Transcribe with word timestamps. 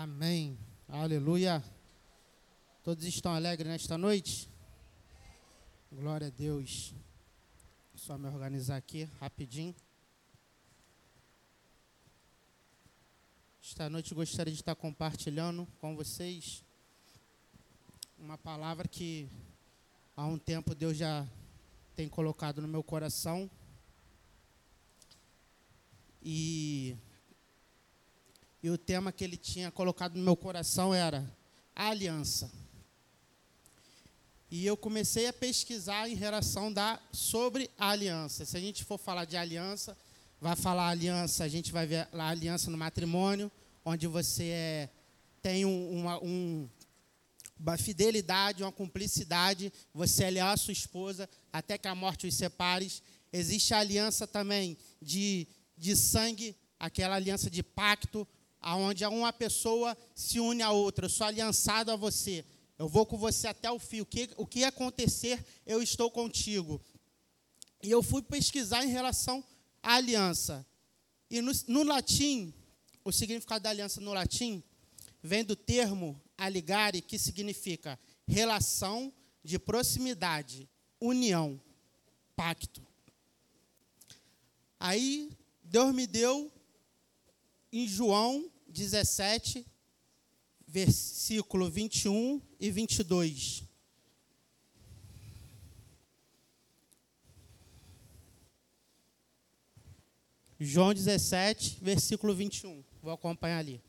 Amém. 0.00 0.56
Aleluia. 0.86 1.60
Todos 2.84 3.04
estão 3.04 3.34
alegres 3.34 3.66
nesta 3.66 3.98
noite? 3.98 4.48
Glória 5.90 6.28
a 6.28 6.30
Deus. 6.30 6.94
Só 7.96 8.16
me 8.16 8.28
organizar 8.28 8.76
aqui 8.76 9.10
rapidinho. 9.18 9.74
Esta 13.60 13.90
noite 13.90 14.14
gostaria 14.14 14.52
de 14.52 14.60
estar 14.60 14.76
compartilhando 14.76 15.66
com 15.80 15.96
vocês 15.96 16.64
uma 18.16 18.38
palavra 18.38 18.86
que 18.86 19.28
há 20.16 20.24
um 20.26 20.38
tempo 20.38 20.76
Deus 20.76 20.96
já 20.96 21.26
tem 21.96 22.08
colocado 22.08 22.62
no 22.62 22.68
meu 22.68 22.84
coração. 22.84 23.50
E, 26.22 26.96
e 28.62 28.70
o 28.70 28.78
tema 28.78 29.12
que 29.12 29.22
ele 29.22 29.36
tinha 29.36 29.70
colocado 29.70 30.16
no 30.16 30.24
meu 30.24 30.36
coração 30.36 30.94
era 30.94 31.24
a 31.74 31.88
aliança. 31.88 32.50
E 34.50 34.64
eu 34.64 34.76
comecei 34.76 35.26
a 35.26 35.32
pesquisar 35.32 36.08
em 36.08 36.14
relação 36.14 36.72
da 36.72 36.98
sobre 37.12 37.70
a 37.78 37.90
aliança. 37.90 38.44
Se 38.44 38.56
a 38.56 38.60
gente 38.60 38.82
for 38.82 38.98
falar 38.98 39.26
de 39.26 39.36
aliança, 39.36 39.96
vai 40.40 40.56
falar 40.56 40.88
aliança, 40.88 41.44
a 41.44 41.48
gente 41.48 41.70
vai 41.70 41.86
ver 41.86 42.08
a 42.12 42.28
aliança 42.28 42.70
no 42.70 42.78
matrimônio, 42.78 43.52
onde 43.84 44.06
você 44.06 44.44
é, 44.44 44.88
tem 45.42 45.64
um, 45.64 46.00
uma, 46.00 46.24
um, 46.24 46.68
uma 47.60 47.76
fidelidade, 47.76 48.62
uma 48.62 48.72
cumplicidade, 48.72 49.72
você 49.92 50.24
é 50.24 50.30
leal 50.30 50.48
à 50.48 50.56
sua 50.56 50.72
esposa 50.72 51.28
até 51.52 51.76
que 51.76 51.88
a 51.88 51.94
morte 51.94 52.26
os 52.26 52.34
separe. 52.34 52.90
Existe 53.32 53.74
a 53.74 53.80
aliança 53.80 54.26
também 54.26 54.78
de, 55.02 55.46
de 55.76 55.94
sangue, 55.94 56.56
aquela 56.80 57.16
aliança 57.16 57.50
de 57.50 57.62
pacto, 57.62 58.26
aonde 58.60 59.04
uma 59.06 59.32
pessoa 59.32 59.96
se 60.14 60.40
une 60.40 60.62
a 60.62 60.70
outra. 60.70 61.06
Eu 61.06 61.10
sou 61.10 61.26
aliançado 61.26 61.90
a 61.90 61.96
você. 61.96 62.44
Eu 62.78 62.88
vou 62.88 63.04
com 63.04 63.16
você 63.16 63.48
até 63.48 63.70
o 63.70 63.78
fim. 63.78 64.00
O 64.00 64.06
que, 64.06 64.30
o 64.36 64.46
que 64.46 64.64
acontecer, 64.64 65.44
eu 65.66 65.82
estou 65.82 66.10
contigo. 66.10 66.80
E 67.82 67.90
eu 67.90 68.02
fui 68.02 68.22
pesquisar 68.22 68.84
em 68.84 68.88
relação 68.88 69.44
à 69.82 69.94
aliança. 69.94 70.66
E 71.30 71.40
no, 71.40 71.52
no 71.66 71.82
latim, 71.82 72.52
o 73.04 73.12
significado 73.12 73.64
da 73.64 73.70
aliança 73.70 74.00
no 74.00 74.12
latim 74.12 74.62
vem 75.22 75.44
do 75.44 75.56
termo 75.56 76.20
aligare, 76.36 77.02
que 77.02 77.18
significa 77.18 77.98
relação 78.26 79.12
de 79.42 79.58
proximidade, 79.58 80.68
união, 81.00 81.60
pacto. 82.36 82.86
Aí 84.78 85.30
Deus 85.62 85.94
me 85.94 86.06
deu 86.06 86.52
em 87.72 87.86
João 87.86 88.50
17, 88.68 89.66
versículo 90.66 91.70
21 91.70 92.40
e 92.58 92.70
22. 92.70 93.64
João 100.60 100.92
17, 100.92 101.78
versículo 101.80 102.34
21. 102.34 102.82
Vou 103.00 103.12
acompanhar 103.12 103.58
ali. 103.58 103.80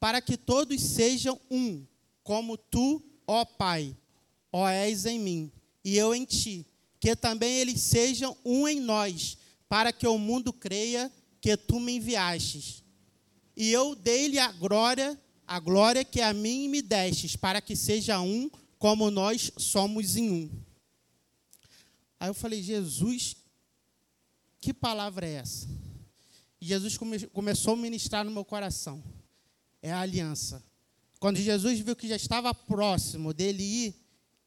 Para 0.00 0.20
que 0.20 0.36
todos 0.36 0.82
sejam 0.82 1.40
um, 1.50 1.86
como 2.22 2.56
tu, 2.56 3.02
ó 3.26 3.44
Pai, 3.44 3.96
ó 4.52 4.68
és 4.68 5.06
em 5.06 5.18
mim, 5.18 5.52
e 5.84 5.96
eu 5.96 6.14
em 6.14 6.24
ti, 6.24 6.66
que 6.98 7.14
também 7.14 7.58
eles 7.58 7.80
sejam 7.80 8.36
um 8.44 8.66
em 8.66 8.80
nós, 8.80 9.38
para 9.68 9.92
que 9.92 10.06
o 10.06 10.18
mundo 10.18 10.52
creia 10.52 11.10
que 11.44 11.58
tu 11.58 11.78
me 11.78 11.96
enviastes. 11.96 12.82
E 13.54 13.70
eu 13.70 13.94
dei-lhe 13.94 14.38
a 14.38 14.50
glória 14.50 15.20
a 15.46 15.60
glória 15.60 16.02
que 16.02 16.22
a 16.22 16.32
mim 16.32 16.68
me 16.68 16.80
destes, 16.80 17.36
para 17.36 17.60
que 17.60 17.76
seja 17.76 18.18
um 18.18 18.50
como 18.78 19.10
nós 19.10 19.52
somos 19.58 20.16
em 20.16 20.30
um. 20.30 20.50
Aí 22.18 22.30
eu 22.30 22.32
falei, 22.32 22.62
Jesus, 22.62 23.36
que 24.58 24.72
palavra 24.72 25.26
é 25.26 25.34
essa? 25.34 25.68
E 26.58 26.66
Jesus 26.66 26.96
come, 26.96 27.26
começou 27.26 27.74
a 27.74 27.76
ministrar 27.76 28.24
no 28.24 28.30
meu 28.30 28.42
coração. 28.42 29.04
É 29.82 29.92
a 29.92 30.00
aliança. 30.00 30.64
Quando 31.20 31.36
Jesus 31.36 31.78
viu 31.78 31.94
que 31.94 32.08
já 32.08 32.16
estava 32.16 32.54
próximo 32.54 33.34
dele 33.34 33.62
ir, 33.62 33.94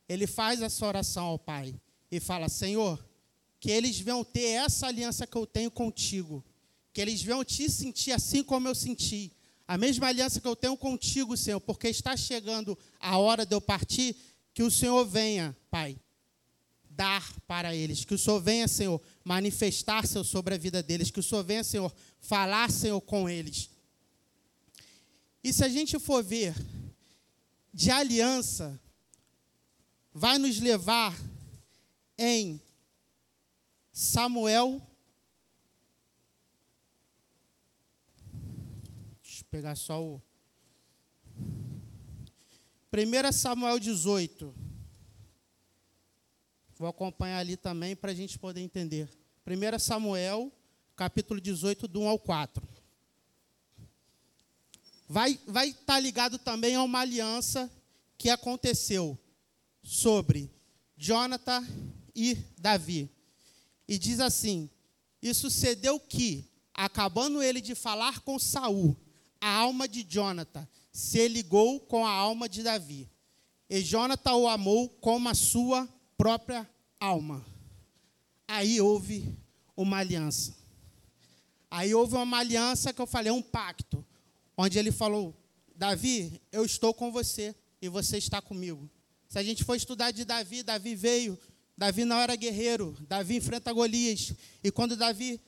ele 0.09 0.25
faz 0.25 0.63
essa 0.63 0.83
oração 0.83 1.25
ao 1.25 1.37
Pai 1.37 1.79
e 2.09 2.19
fala: 2.19 2.49
Senhor, 2.49 3.07
que 3.59 3.69
eles 3.69 3.99
venham 3.99 4.23
ter 4.23 4.47
essa 4.47 4.87
aliança 4.87 5.27
que 5.27 5.37
eu 5.37 5.45
tenho 5.45 5.69
contigo, 5.69 6.43
que 6.97 7.01
eles 7.01 7.21
venham 7.21 7.45
te 7.45 7.69
sentir 7.69 8.11
assim 8.11 8.43
como 8.43 8.67
eu 8.67 8.73
senti, 8.73 9.31
a 9.67 9.77
mesma 9.77 10.07
aliança 10.07 10.41
que 10.41 10.47
eu 10.47 10.55
tenho 10.55 10.75
contigo, 10.75 11.37
Senhor, 11.37 11.59
porque 11.59 11.87
está 11.89 12.17
chegando 12.17 12.75
a 12.99 13.19
hora 13.19 13.45
de 13.45 13.53
eu 13.53 13.61
partir, 13.61 14.15
que 14.51 14.63
o 14.63 14.71
Senhor 14.71 15.05
venha, 15.05 15.55
Pai, 15.69 15.95
dar 16.89 17.31
para 17.45 17.75
eles. 17.75 18.03
Que 18.03 18.15
o 18.15 18.17
Senhor 18.17 18.41
venha, 18.41 18.67
Senhor, 18.67 18.99
manifestar, 19.23 20.07
Senhor, 20.07 20.23
sobre 20.23 20.55
a 20.55 20.57
vida 20.57 20.81
deles. 20.81 21.11
Que 21.11 21.19
o 21.19 21.23
Senhor 21.23 21.43
venha, 21.43 21.63
Senhor, 21.63 21.93
falar, 22.19 22.71
Senhor, 22.71 22.99
com 23.01 23.29
eles. 23.29 23.69
E 25.43 25.53
se 25.53 25.63
a 25.63 25.69
gente 25.69 25.99
for 25.99 26.23
ver 26.23 26.55
de 27.71 27.91
aliança, 27.91 28.81
vai 30.11 30.39
nos 30.39 30.59
levar 30.59 31.15
em 32.17 32.59
Samuel 33.93 34.81
pegar 39.57 39.73
só 39.73 40.03
o. 40.03 40.21
1 42.93 43.31
Samuel 43.33 43.79
18. 43.79 44.53
Vou 46.77 46.87
acompanhar 46.87 47.39
ali 47.39 47.57
também 47.57 47.95
para 47.95 48.11
a 48.11 48.13
gente 48.13 48.37
poder 48.37 48.61
entender. 48.61 49.09
1 49.47 49.79
Samuel, 49.79 50.51
capítulo 50.95 51.41
18, 51.41 51.87
do 51.87 52.01
1 52.01 52.07
ao 52.07 52.19
4. 52.19 52.67
Vai 55.09 55.31
estar 55.31 55.51
vai 55.51 55.73
tá 55.73 55.99
ligado 55.99 56.37
também 56.37 56.75
a 56.75 56.83
uma 56.83 56.99
aliança 56.99 57.67
que 58.15 58.29
aconteceu 58.29 59.17
sobre 59.81 60.51
Jonathan 60.95 61.65
e 62.15 62.35
Davi. 62.59 63.09
E 63.87 63.97
diz 63.97 64.19
assim: 64.19 64.69
E 65.19 65.33
sucedeu 65.33 65.99
que, 65.99 66.47
acabando 66.75 67.41
ele 67.41 67.59
de 67.59 67.73
falar 67.73 68.19
com 68.19 68.37
Saul, 68.37 68.95
a 69.39 69.49
alma 69.49 69.87
de 69.87 70.03
Jonathan 70.03 70.67
se 70.91 71.27
ligou 71.27 71.79
com 71.79 72.05
a 72.05 72.11
alma 72.11 72.49
de 72.49 72.63
Davi. 72.63 73.09
E 73.69 73.81
Jonathan 73.81 74.35
o 74.35 74.47
amou 74.47 74.89
como 74.89 75.29
a 75.29 75.33
sua 75.33 75.87
própria 76.17 76.67
alma. 76.99 77.45
Aí 78.47 78.79
houve 78.79 79.37
uma 79.75 79.97
aliança. 79.97 80.55
Aí 81.69 81.93
houve 81.93 82.15
uma 82.15 82.39
aliança 82.39 82.93
que 82.93 83.01
eu 83.01 83.05
falei, 83.05 83.31
um 83.31 83.41
pacto, 83.41 84.03
onde 84.57 84.79
ele 84.79 84.91
falou: 84.91 85.35
Davi, 85.75 86.41
eu 86.51 86.65
estou 86.65 86.93
com 86.93 87.11
você 87.11 87.53
e 87.81 87.89
você 87.89 88.17
está 88.17 88.41
comigo. 88.41 88.89
Se 89.27 89.37
a 89.37 89.43
gente 89.43 89.63
for 89.63 89.75
estudar 89.75 90.11
de 90.11 90.23
Davi, 90.23 90.63
Davi 90.63 90.95
veio, 90.95 91.37
Davi 91.77 92.05
não 92.05 92.17
era 92.17 92.35
guerreiro, 92.35 92.95
Davi 93.07 93.35
enfrenta 93.35 93.71
Golias. 93.73 94.33
E 94.63 94.71
quando 94.71 94.95
Davi 94.95 95.39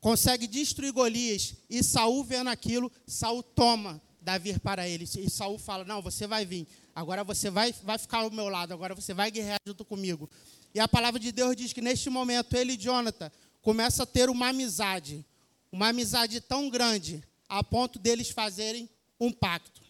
consegue 0.00 0.46
destruir 0.46 0.92
Golias 0.92 1.54
e 1.68 1.82
Saul 1.82 2.24
vendo 2.24 2.48
aquilo, 2.48 2.90
Saul 3.06 3.42
toma 3.42 4.00
Davi 4.20 4.58
para 4.58 4.88
ele. 4.88 5.04
E 5.04 5.30
Saul 5.30 5.58
fala: 5.58 5.84
Não, 5.84 6.02
você 6.02 6.26
vai 6.26 6.44
vir. 6.44 6.66
Agora 6.94 7.24
você 7.24 7.50
vai, 7.50 7.72
vai 7.82 7.98
ficar 7.98 8.18
ao 8.18 8.30
meu 8.30 8.48
lado. 8.48 8.72
Agora 8.72 8.94
você 8.94 9.14
vai 9.14 9.30
guerrear 9.30 9.58
junto 9.66 9.84
comigo. 9.84 10.28
E 10.74 10.80
a 10.80 10.86
palavra 10.86 11.18
de 11.18 11.32
Deus 11.32 11.56
diz 11.56 11.72
que 11.72 11.80
neste 11.80 12.10
momento 12.10 12.54
ele 12.54 12.74
e 12.74 12.76
Jonathan 12.76 13.30
começam 13.62 14.02
a 14.02 14.06
ter 14.06 14.28
uma 14.28 14.48
amizade. 14.48 15.24
Uma 15.72 15.88
amizade 15.88 16.40
tão 16.40 16.68
grande 16.68 17.22
a 17.48 17.62
ponto 17.62 17.98
deles 17.98 18.30
fazerem 18.30 18.88
um 19.18 19.32
pacto. 19.32 19.80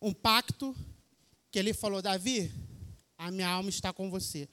Um 0.00 0.12
pacto 0.12 0.74
que 1.50 1.58
ele 1.58 1.72
falou: 1.72 2.02
Davi, 2.02 2.52
a 3.16 3.30
minha 3.30 3.48
alma 3.48 3.70
está 3.70 3.92
com 3.92 4.10
você. 4.10 4.48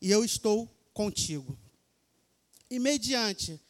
E 0.00 0.10
eu 0.10 0.24
estou 0.24 0.66
contigo. 0.94 1.58
E 2.70 2.78
mediante 2.78 3.60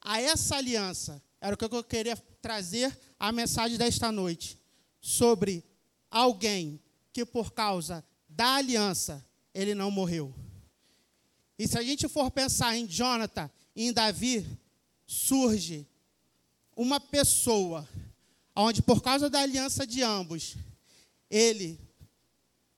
a 0.00 0.20
essa 0.20 0.56
aliança, 0.56 1.22
era 1.40 1.54
o 1.54 1.58
que 1.58 1.64
eu 1.64 1.82
queria 1.82 2.16
trazer 2.40 2.96
a 3.18 3.32
mensagem 3.32 3.78
desta 3.78 4.12
noite, 4.12 4.58
sobre 5.00 5.64
alguém 6.10 6.80
que 7.12 7.24
por 7.24 7.52
causa 7.52 8.04
da 8.28 8.54
aliança, 8.54 9.24
ele 9.54 9.74
não 9.74 9.90
morreu. 9.90 10.34
E 11.58 11.66
se 11.66 11.78
a 11.78 11.82
gente 11.82 12.08
for 12.08 12.30
pensar 12.30 12.76
em 12.76 12.86
Jonathan 12.86 13.50
e 13.74 13.86
em 13.86 13.92
Davi, 13.92 14.46
surge 15.06 15.86
uma 16.76 16.98
pessoa 16.98 17.88
onde 18.54 18.82
por 18.82 19.02
causa 19.02 19.28
da 19.30 19.40
aliança 19.40 19.86
de 19.86 20.02
ambos, 20.02 20.56
ele, 21.30 21.78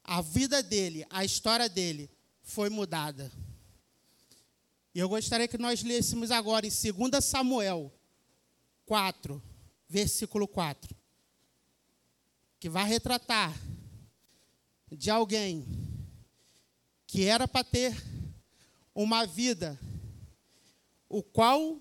a 0.03 0.21
vida 0.21 0.63
dele, 0.63 1.07
a 1.11 1.25
história 1.25 1.69
dele 1.69 2.11
foi 2.43 2.69
mudada. 2.69 3.31
E 4.95 5.01
eu 5.01 5.09
gostaria 5.09 5.49
que 5.49 5.59
nós 5.59 5.83
lêssemos 5.83 6.31
agora 6.31 6.65
em 6.65 6.71
2 6.71 7.25
Samuel 7.25 7.93
4, 8.87 9.43
versículo 9.89 10.47
4, 10.47 10.95
que 12.61 12.69
vai 12.69 12.87
retratar 12.87 13.53
de 14.93 15.11
alguém 15.11 15.67
que 17.09 17.25
era 17.25 17.49
para 17.49 17.65
ter 17.65 17.93
uma 18.95 19.27
vida, 19.27 19.77
o 21.09 21.25
qual 21.25 21.81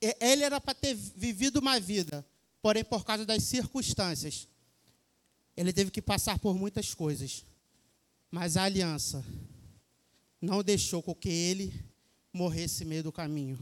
ele 0.00 0.42
era 0.42 0.60
para 0.60 0.74
ter 0.74 0.94
vivido 0.94 1.60
uma 1.60 1.80
vida, 1.80 2.26
porém 2.60 2.84
por 2.84 3.06
causa 3.06 3.24
das 3.24 3.42
circunstâncias, 3.44 4.46
ele 5.56 5.72
teve 5.72 5.90
que 5.90 6.02
passar 6.02 6.38
por 6.38 6.54
muitas 6.54 6.92
coisas. 6.92 7.42
Mas 8.30 8.58
a 8.58 8.64
aliança 8.64 9.24
não 10.42 10.62
deixou 10.62 11.02
com 11.02 11.14
que 11.14 11.30
ele 11.30 11.93
morresse 12.34 12.84
meio 12.84 13.04
do 13.04 13.12
caminho. 13.12 13.56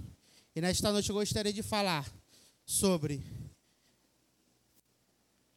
E 0.56 0.60
nesta 0.60 0.90
noite 0.90 1.10
eu 1.10 1.14
gostaria 1.14 1.52
de 1.52 1.62
falar 1.62 2.10
sobre 2.64 3.22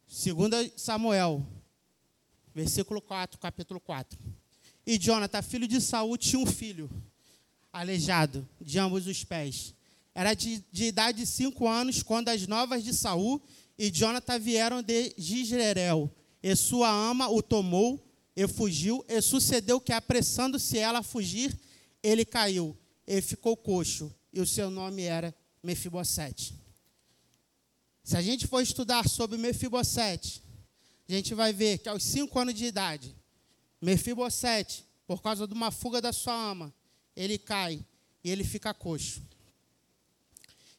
2 0.06 0.72
Samuel, 0.76 1.44
versículo 2.54 3.00
4, 3.00 3.40
capítulo 3.40 3.80
4. 3.80 4.18
E 4.86 4.98
Jonathan, 4.98 5.40
filho 5.40 5.66
de 5.66 5.80
Saul, 5.80 6.18
tinha 6.18 6.38
um 6.38 6.44
filho 6.44 6.90
aleijado 7.72 8.46
de 8.60 8.78
ambos 8.78 9.06
os 9.06 9.24
pés. 9.24 9.74
Era 10.14 10.34
de, 10.34 10.62
de 10.70 10.84
idade 10.84 11.18
de 11.18 11.26
cinco 11.26 11.66
anos 11.66 12.02
quando 12.02 12.28
as 12.28 12.46
novas 12.46 12.84
de 12.84 12.92
Saul 12.92 13.40
e 13.78 13.90
Jonathan 13.90 14.38
vieram 14.38 14.82
de 14.82 15.14
Gisreel. 15.16 16.10
E 16.42 16.54
sua 16.54 16.90
ama 16.90 17.30
o 17.30 17.42
tomou 17.42 17.98
e 18.36 18.46
fugiu. 18.46 19.02
E 19.08 19.22
sucedeu 19.22 19.80
que, 19.80 19.92
apressando-se 19.92 20.76
ela 20.76 20.98
a 20.98 21.02
fugir, 21.02 21.58
ele 22.02 22.24
caiu 22.24 22.76
e 23.06 23.20
ficou 23.20 23.56
coxo. 23.56 24.12
E 24.32 24.40
o 24.40 24.46
seu 24.46 24.70
nome 24.70 25.02
era 25.02 25.34
Mefibosete. 25.62 26.54
Se 28.02 28.16
a 28.16 28.22
gente 28.22 28.46
for 28.46 28.60
estudar 28.60 29.08
sobre 29.08 29.36
Mefibosete, 29.36 30.42
a 31.08 31.12
gente 31.12 31.34
vai 31.34 31.52
ver 31.52 31.78
que 31.78 31.88
aos 31.88 32.02
cinco 32.02 32.38
anos 32.38 32.54
de 32.54 32.64
idade, 32.64 33.14
Mefibosete, 33.80 34.84
por 35.06 35.22
causa 35.22 35.46
de 35.46 35.54
uma 35.54 35.70
fuga 35.70 36.00
da 36.00 36.12
sua 36.12 36.34
ama, 36.34 36.74
ele 37.14 37.38
cai 37.38 37.84
e 38.22 38.30
ele 38.30 38.44
fica 38.44 38.74
coxo. 38.74 39.22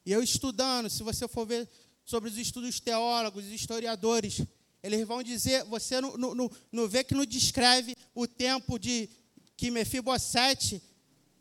E 0.06 0.12
eu 0.12 0.24
estudando, 0.24 0.90
se 0.90 1.04
você 1.04 1.28
for 1.28 1.46
ver 1.46 1.68
sobre 2.06 2.30
os 2.30 2.38
estudos 2.38 2.80
teólogos, 2.80 3.46
historiadores, 3.46 4.42
eles 4.82 5.06
vão 5.06 5.22
dizer, 5.22 5.66
você 5.66 6.00
não, 6.00 6.16
não, 6.18 6.52
não 6.72 6.88
vê 6.88 7.04
que 7.04 7.14
não 7.14 7.26
descreve 7.26 7.96
o 8.16 8.26
tempo 8.26 8.80
de 8.80 9.10
que 9.58 9.70
Mefibosete, 9.72 10.82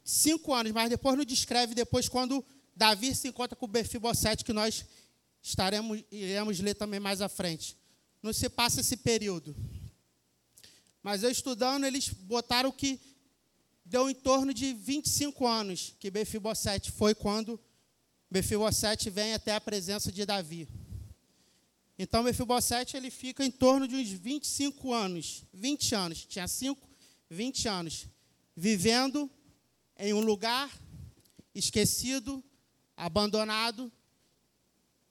cinco 0.06 0.54
anos, 0.54 0.70
mas 0.70 0.88
depois 0.88 1.18
não 1.18 1.24
descreve 1.24 1.74
depois 1.74 2.08
quando 2.08 2.44
Davi 2.74 3.12
se 3.14 3.26
encontra 3.26 3.56
com 3.56 3.66
Mefibosete, 3.66 4.44
que 4.44 4.52
nós 4.52 4.86
estaremos, 5.42 6.02
iremos 6.12 6.60
ler 6.60 6.74
também 6.74 7.00
mais 7.00 7.20
à 7.20 7.28
frente. 7.28 7.76
Não 8.22 8.32
se 8.32 8.48
passa 8.48 8.80
esse 8.80 8.96
período. 8.98 9.54
Mas 11.02 11.24
eu 11.24 11.30
estudando, 11.30 11.84
eles 11.84 12.08
botaram 12.08 12.70
que 12.70 13.00
deu 13.84 14.08
em 14.08 14.14
torno 14.14 14.54
de 14.54 14.72
25 14.72 15.46
anos 15.46 15.94
que 15.98 16.10
Mefibosete 16.10 16.92
foi 16.92 17.14
quando 17.14 17.60
Mefibosete 18.30 19.10
vem 19.10 19.34
até 19.34 19.54
a 19.54 19.60
presença 19.60 20.12
de 20.12 20.24
Davi. 20.24 20.68
Então, 21.98 22.22
Mefibosete 22.22 22.96
ele 22.96 23.10
fica 23.10 23.44
em 23.44 23.50
torno 23.50 23.88
de 23.88 23.96
uns 23.96 24.10
25 24.10 24.92
anos, 24.92 25.44
20 25.52 25.94
anos, 25.94 26.24
tinha 26.26 26.46
5, 26.46 26.80
20 27.30 27.68
anos, 27.68 28.06
vivendo 28.56 29.30
em 29.98 30.12
um 30.12 30.20
lugar 30.20 30.70
esquecido, 31.54 32.42
abandonado. 32.96 33.90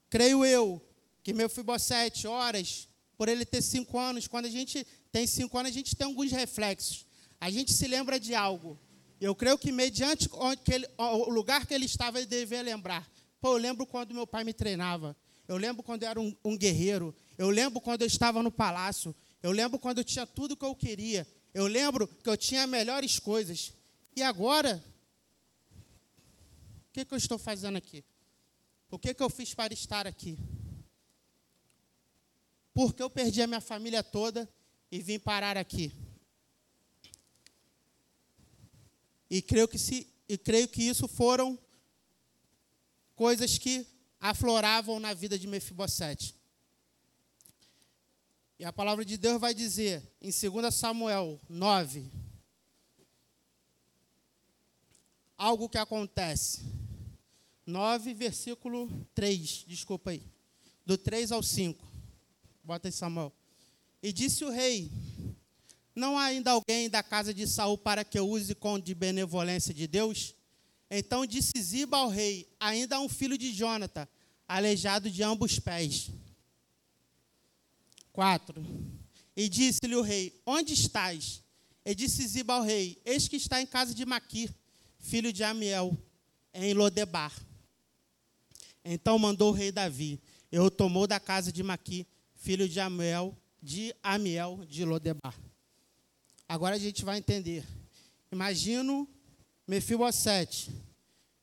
Creio 0.09 0.45
eu 0.45 0.81
que 1.23 1.33
Mefibosete, 1.33 2.27
horas, 2.27 2.87
por 3.17 3.27
ele 3.27 3.45
ter 3.45 3.61
5 3.61 3.97
anos, 3.97 4.27
quando 4.27 4.45
a 4.45 4.49
gente 4.49 4.85
tem 5.11 5.25
5 5.25 5.57
anos, 5.57 5.71
a 5.71 5.73
gente 5.73 5.95
tem 5.95 6.05
alguns 6.05 6.31
reflexos. 6.31 7.05
A 7.39 7.49
gente 7.49 7.73
se 7.73 7.87
lembra 7.87 8.19
de 8.19 8.35
algo. 8.35 8.79
Eu 9.19 9.33
creio 9.33 9.57
que, 9.57 9.71
mediante 9.71 10.29
ele, 10.71 10.87
o 10.97 11.29
lugar 11.29 11.65
que 11.65 11.73
ele 11.73 11.85
estava, 11.85 12.19
ele 12.19 12.27
deveria 12.27 12.63
lembrar. 12.63 13.09
Pô, 13.39 13.53
eu 13.53 13.57
lembro 13.57 13.85
quando 13.85 14.13
meu 14.13 14.27
pai 14.27 14.43
me 14.43 14.53
treinava. 14.53 15.15
Eu 15.47 15.57
lembro 15.57 15.83
quando 15.83 16.03
eu 16.03 16.09
era 16.09 16.19
um, 16.19 16.35
um 16.43 16.57
guerreiro. 16.57 17.15
Eu 17.37 17.49
lembro 17.49 17.79
quando 17.79 18.01
eu 18.01 18.07
estava 18.07 18.41
no 18.41 18.51
palácio. 18.51 19.15
Eu 19.41 19.51
lembro 19.51 19.79
quando 19.79 19.99
eu 19.99 20.03
tinha 20.03 20.25
tudo 20.25 20.57
que 20.57 20.65
eu 20.65 20.75
queria. 20.75 21.27
Eu 21.53 21.67
lembro 21.67 22.07
que 22.07 22.29
eu 22.29 22.35
tinha 22.35 22.65
melhores 22.67 23.19
coisas. 23.19 23.73
E 24.15 24.23
agora, 24.23 24.81
o 26.89 26.93
que, 26.93 27.03
que 27.03 27.13
eu 27.13 27.17
estou 27.17 27.37
fazendo 27.37 27.77
aqui? 27.77 28.03
O 28.89 28.97
que, 28.97 29.13
que 29.13 29.21
eu 29.21 29.29
fiz 29.29 29.53
para 29.53 29.73
estar 29.73 30.07
aqui? 30.07 30.39
Porque 32.73 33.03
eu 33.03 33.09
perdi 33.09 33.41
a 33.41 33.47
minha 33.47 33.59
família 33.59 34.01
toda 34.01 34.49
e 34.89 35.01
vim 35.01 35.19
parar 35.19 35.57
aqui. 35.57 35.93
E 39.29 39.41
creio 39.41 39.67
que, 39.67 39.77
se, 39.77 40.07
e 40.29 40.37
creio 40.37 40.67
que 40.69 40.83
isso 40.83 41.07
foram 41.09 41.59
coisas 43.15 43.57
que 43.57 43.85
afloravam 44.19 44.97
na 44.97 45.13
vida 45.13 45.37
de 45.37 45.45
Mefibosete. 45.45 46.33
E 48.57 48.63
a 48.63 48.71
palavra 48.71 49.03
de 49.03 49.17
Deus 49.17 49.41
vai 49.41 49.53
dizer 49.53 50.01
em 50.21 50.31
2 50.31 50.73
Samuel 50.73 51.41
9 51.49 52.24
algo 55.37 55.69
que 55.69 55.77
acontece. 55.77 56.63
9, 57.65 58.13
versículo 58.13 58.89
3, 59.15 59.65
desculpa 59.67 60.11
aí. 60.11 60.23
Do 60.85 60.97
3 60.97 61.31
ao 61.31 61.41
5. 61.41 61.83
Bota 62.63 62.87
aí, 62.87 62.91
Samuel. 62.91 63.33
E 64.01 64.13
disse 64.13 64.45
o 64.45 64.51
rei: 64.51 64.91
não 65.95 66.17
há 66.17 66.25
ainda 66.25 66.51
alguém 66.51 66.89
da 66.89 67.01
casa 67.01 67.33
de 67.33 67.47
Saul 67.47 67.77
para 67.77 68.03
que 68.03 68.19
eu 68.19 68.29
use 68.29 68.53
com 68.53 68.77
de 68.77 68.93
benevolência 68.93 69.73
de 69.73 69.87
Deus? 69.87 70.35
Então 70.91 71.25
disse 71.25 71.53
Ziba 71.57 71.97
ao 71.97 72.09
rei: 72.09 72.47
Ainda 72.59 72.97
há 72.97 72.99
um 72.99 73.07
filho 73.07 73.37
de 73.37 73.53
Jonathan, 73.53 74.05
aleijado 74.45 75.09
de 75.09 75.23
ambos 75.23 75.57
pés. 75.57 76.11
4. 78.11 78.61
E 79.37 79.47
disse-lhe 79.47 79.95
o 79.95 80.01
rei: 80.01 80.37
Onde 80.45 80.73
estás? 80.73 81.41
E 81.85 81.95
disse 81.95 82.27
Ziba 82.27 82.55
ao 82.55 82.61
rei: 82.61 83.01
Eis 83.05 83.29
que 83.29 83.37
está 83.37 83.61
em 83.61 83.65
casa 83.65 83.93
de 83.95 84.05
Maquir, 84.05 84.53
filho 85.05 85.31
de 85.31 85.43
Amiel, 85.43 85.95
em 86.53 86.73
Lodebar. 86.73 87.31
Então 88.83 89.19
mandou 89.19 89.51
o 89.51 89.55
rei 89.55 89.71
Davi: 89.71 90.19
Eu 90.51 90.71
tomou 90.71 91.05
da 91.05 91.19
casa 91.19 91.51
de 91.51 91.61
Maquir, 91.61 92.05
filho 92.35 92.67
de 92.67 92.79
Amiel, 92.79 93.37
de 93.61 93.95
Amiel 94.01 94.65
de 94.67 94.83
Lodebar. 94.83 95.39
Agora 96.47 96.75
a 96.75 96.79
gente 96.79 97.05
vai 97.05 97.17
entender. 97.17 97.63
Imagino 98.31 99.07
Mefibosete 99.67 100.71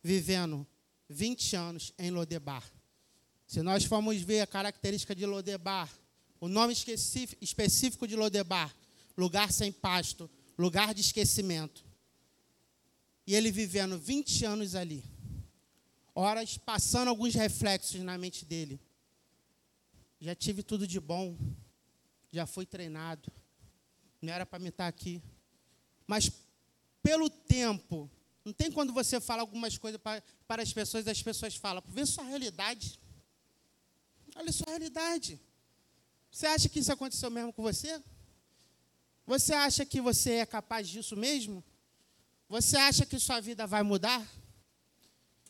vivendo 0.02 0.66
20 1.09 1.57
anos 1.57 1.92
em 1.99 2.11
Lodebar. 2.11 2.64
Se 3.47 3.62
nós 3.62 3.85
formos 3.85 4.21
ver 4.23 4.40
a 4.40 4.47
característica 4.47 5.14
de 5.14 5.25
Lodebar, 5.25 5.88
o 6.40 6.49
nome 6.49 6.75
específico 7.40 8.09
de 8.09 8.16
Lodebar, 8.16 8.75
lugar 9.16 9.52
sem 9.52 9.71
pasto, 9.71 10.28
lugar 10.59 10.95
de 10.95 11.00
esquecimento. 11.00 11.91
E 13.26 13.35
ele 13.35 13.50
vivendo 13.50 13.99
20 13.99 14.45
anos 14.45 14.75
ali. 14.75 15.05
Horas 16.14 16.59
passando 16.59 17.09
alguns 17.09 17.35
reflexos 17.35 18.00
na 18.00 18.19
mente 18.19 18.45
dele. 18.45 18.81
Já 20.21 20.35
tive 20.35 20.62
tudo 20.62 20.87
de 20.87 21.00
bom. 21.00 21.37
Já 22.31 22.47
fui 22.47 22.67
treinado 22.67 23.31
não 24.23 24.33
era 24.33 24.47
para 24.47 24.59
me 24.59 24.69
estar 24.69 24.87
aqui. 24.87 25.21
Mas 26.07 26.31
pelo 27.02 27.29
tempo, 27.29 28.09
não 28.45 28.52
tem 28.52 28.71
quando 28.71 28.93
você 28.93 29.21
fala 29.21 29.43
algumas 29.43 29.76
coisas 29.76 30.00
para, 30.00 30.62
as 30.62 30.73
pessoas, 30.73 31.07
as 31.09 31.21
pessoas 31.21 31.57
falam, 31.57 31.83
vê 31.88 32.07
sua 32.07 32.25
realidade. 32.25 32.99
Olha 34.37 34.52
sua 34.52 34.69
realidade. 34.69 35.41
Você 36.31 36.47
acha 36.47 36.69
que 36.69 36.79
isso 36.79 36.93
aconteceu 36.93 37.31
mesmo 37.31 37.52
com 37.52 37.62
você? 37.62 38.00
Você 39.26 39.52
acha 39.52 39.85
que 39.85 40.00
você 40.00 40.35
é 40.35 40.47
capaz 40.47 40.88
disso 40.88 41.17
mesmo? 41.17 41.62
Você 42.52 42.76
acha 42.76 43.06
que 43.06 43.18
sua 43.18 43.40
vida 43.40 43.66
vai 43.66 43.82
mudar? 43.82 44.30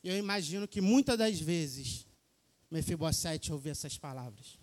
Eu 0.05 0.17
imagino 0.17 0.69
que 0.69 0.81
muitas 0.81 1.19
das 1.19 1.37
vezes 1.41 2.07
Mefibosete 2.71 3.53
ouviu 3.53 3.73
essas 3.73 3.99
palavras. 3.99 4.57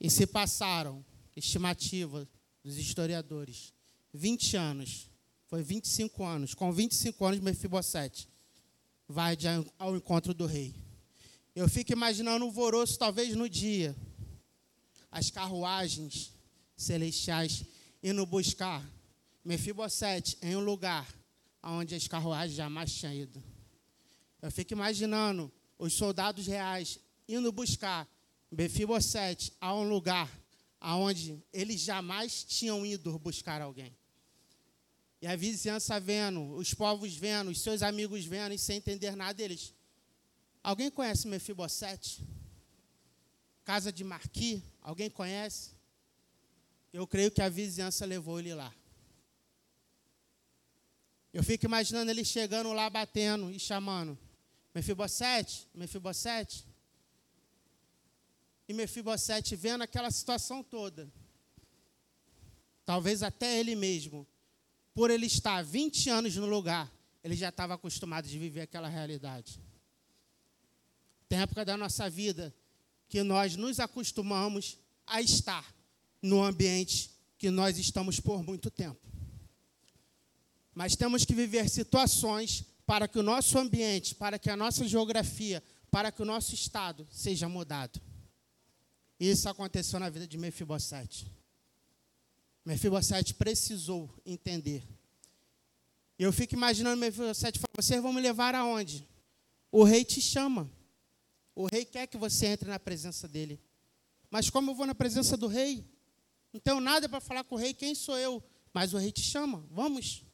E 0.00 0.10
se 0.10 0.26
passaram, 0.26 1.06
estimativa 1.36 2.28
dos 2.64 2.76
historiadores, 2.76 3.72
20 4.12 4.56
anos, 4.56 5.08
foi 5.46 5.62
25 5.62 6.24
anos, 6.24 6.52
com 6.52 6.72
25 6.72 7.24
anos 7.24 7.38
Mefibosete 7.38 8.28
vai 9.06 9.38
ao 9.78 9.94
encontro 9.94 10.34
do 10.34 10.46
rei. 10.46 10.74
Eu 11.54 11.68
fico 11.68 11.92
imaginando 11.92 12.44
o 12.44 12.48
alvoroço, 12.48 12.98
talvez 12.98 13.36
no 13.36 13.48
dia, 13.48 13.94
as 15.08 15.30
carruagens 15.30 16.32
celestiais 16.76 17.62
indo 18.02 18.26
buscar 18.26 18.84
Mefibosete 19.46 20.36
em 20.42 20.56
um 20.56 20.60
lugar 20.60 21.06
onde 21.62 21.94
as 21.94 22.08
carruagens 22.08 22.56
jamais 22.56 22.92
tinham 22.92 23.14
ido. 23.14 23.40
Eu 24.42 24.50
fico 24.50 24.72
imaginando 24.72 25.52
os 25.78 25.92
soldados 25.92 26.48
reais 26.48 26.98
indo 27.28 27.52
buscar 27.52 28.08
Mefibosete 28.50 29.52
a 29.60 29.72
um 29.72 29.88
lugar 29.88 30.28
aonde 30.80 31.40
eles 31.52 31.80
jamais 31.80 32.42
tinham 32.42 32.84
ido 32.84 33.16
buscar 33.20 33.62
alguém. 33.62 33.96
E 35.22 35.28
a 35.28 35.36
vizinhança 35.36 36.00
vendo, 36.00 36.56
os 36.56 36.74
povos 36.74 37.14
vendo, 37.14 37.52
os 37.52 37.60
seus 37.60 37.82
amigos 37.82 38.24
vendo 38.24 38.52
e 38.52 38.58
sem 38.58 38.78
entender 38.78 39.14
nada 39.14 39.34
deles. 39.34 39.72
Alguém 40.60 40.90
conhece 40.90 41.28
Mefibosete? 41.28 42.26
Casa 43.64 43.92
de 43.92 44.02
Marqui? 44.02 44.60
Alguém 44.80 45.08
conhece? 45.08 45.70
Eu 46.92 47.06
creio 47.06 47.30
que 47.30 47.40
a 47.40 47.48
vizinhança 47.48 48.04
levou 48.04 48.40
ele 48.40 48.52
lá. 48.52 48.74
Eu 51.36 51.42
fico 51.42 51.66
imaginando 51.66 52.10
ele 52.10 52.24
chegando 52.24 52.72
lá, 52.72 52.88
batendo 52.88 53.50
e 53.50 53.60
chamando. 53.60 54.18
Mefibosete, 54.74 55.68
Mefibosete. 55.74 56.66
E 58.66 58.72
Mefibosete 58.72 59.54
vendo 59.54 59.82
aquela 59.82 60.10
situação 60.10 60.62
toda. 60.62 61.12
Talvez 62.86 63.22
até 63.22 63.60
ele 63.60 63.76
mesmo, 63.76 64.26
por 64.94 65.10
ele 65.10 65.26
estar 65.26 65.62
20 65.62 66.08
anos 66.08 66.34
no 66.36 66.46
lugar, 66.46 66.90
ele 67.22 67.36
já 67.36 67.50
estava 67.50 67.74
acostumado 67.74 68.26
de 68.26 68.38
viver 68.38 68.62
aquela 68.62 68.88
realidade. 68.88 69.60
Tem 71.28 71.40
época 71.40 71.66
da 71.66 71.76
nossa 71.76 72.08
vida 72.08 72.54
que 73.10 73.22
nós 73.22 73.56
nos 73.56 73.78
acostumamos 73.78 74.78
a 75.06 75.20
estar 75.20 75.70
no 76.22 76.42
ambiente 76.42 77.10
que 77.36 77.50
nós 77.50 77.76
estamos 77.76 78.20
por 78.20 78.42
muito 78.42 78.70
tempo. 78.70 79.15
Mas 80.76 80.94
temos 80.94 81.24
que 81.24 81.34
viver 81.34 81.70
situações 81.70 82.62
para 82.84 83.08
que 83.08 83.18
o 83.18 83.22
nosso 83.22 83.58
ambiente, 83.58 84.14
para 84.14 84.38
que 84.38 84.50
a 84.50 84.54
nossa 84.54 84.86
geografia, 84.86 85.62
para 85.90 86.12
que 86.12 86.20
o 86.20 86.24
nosso 86.26 86.54
estado 86.54 87.08
seja 87.10 87.48
mudado. 87.48 87.98
Isso 89.18 89.48
aconteceu 89.48 89.98
na 89.98 90.10
vida 90.10 90.28
de 90.28 90.36
Mefibosete. 90.36 91.32
Mefibosete 92.62 93.32
precisou 93.32 94.14
entender. 94.26 94.86
Eu 96.18 96.30
fico 96.30 96.52
imaginando 96.52 97.00
Mefibosete 97.00 97.58
falando, 97.58 97.82
vocês 97.82 98.02
vão 98.02 98.12
me 98.12 98.20
levar 98.20 98.54
aonde? 98.54 99.08
O 99.72 99.82
rei 99.82 100.04
te 100.04 100.20
chama. 100.20 100.70
O 101.54 101.66
rei 101.72 101.86
quer 101.86 102.06
que 102.06 102.18
você 102.18 102.48
entre 102.48 102.68
na 102.68 102.78
presença 102.78 103.26
dele. 103.26 103.58
Mas 104.30 104.50
como 104.50 104.72
eu 104.72 104.74
vou 104.74 104.84
na 104.84 104.94
presença 104.94 105.38
do 105.38 105.46
rei? 105.46 105.82
Não 106.52 106.60
tenho 106.60 106.80
nada 106.80 107.08
para 107.08 107.18
falar 107.18 107.44
com 107.44 107.54
o 107.54 107.58
rei, 107.58 107.72
quem 107.72 107.94
sou 107.94 108.18
eu? 108.18 108.44
Mas 108.74 108.92
o 108.92 108.98
rei 108.98 109.10
te 109.10 109.22
chama, 109.22 109.64
vamos. 109.70 110.25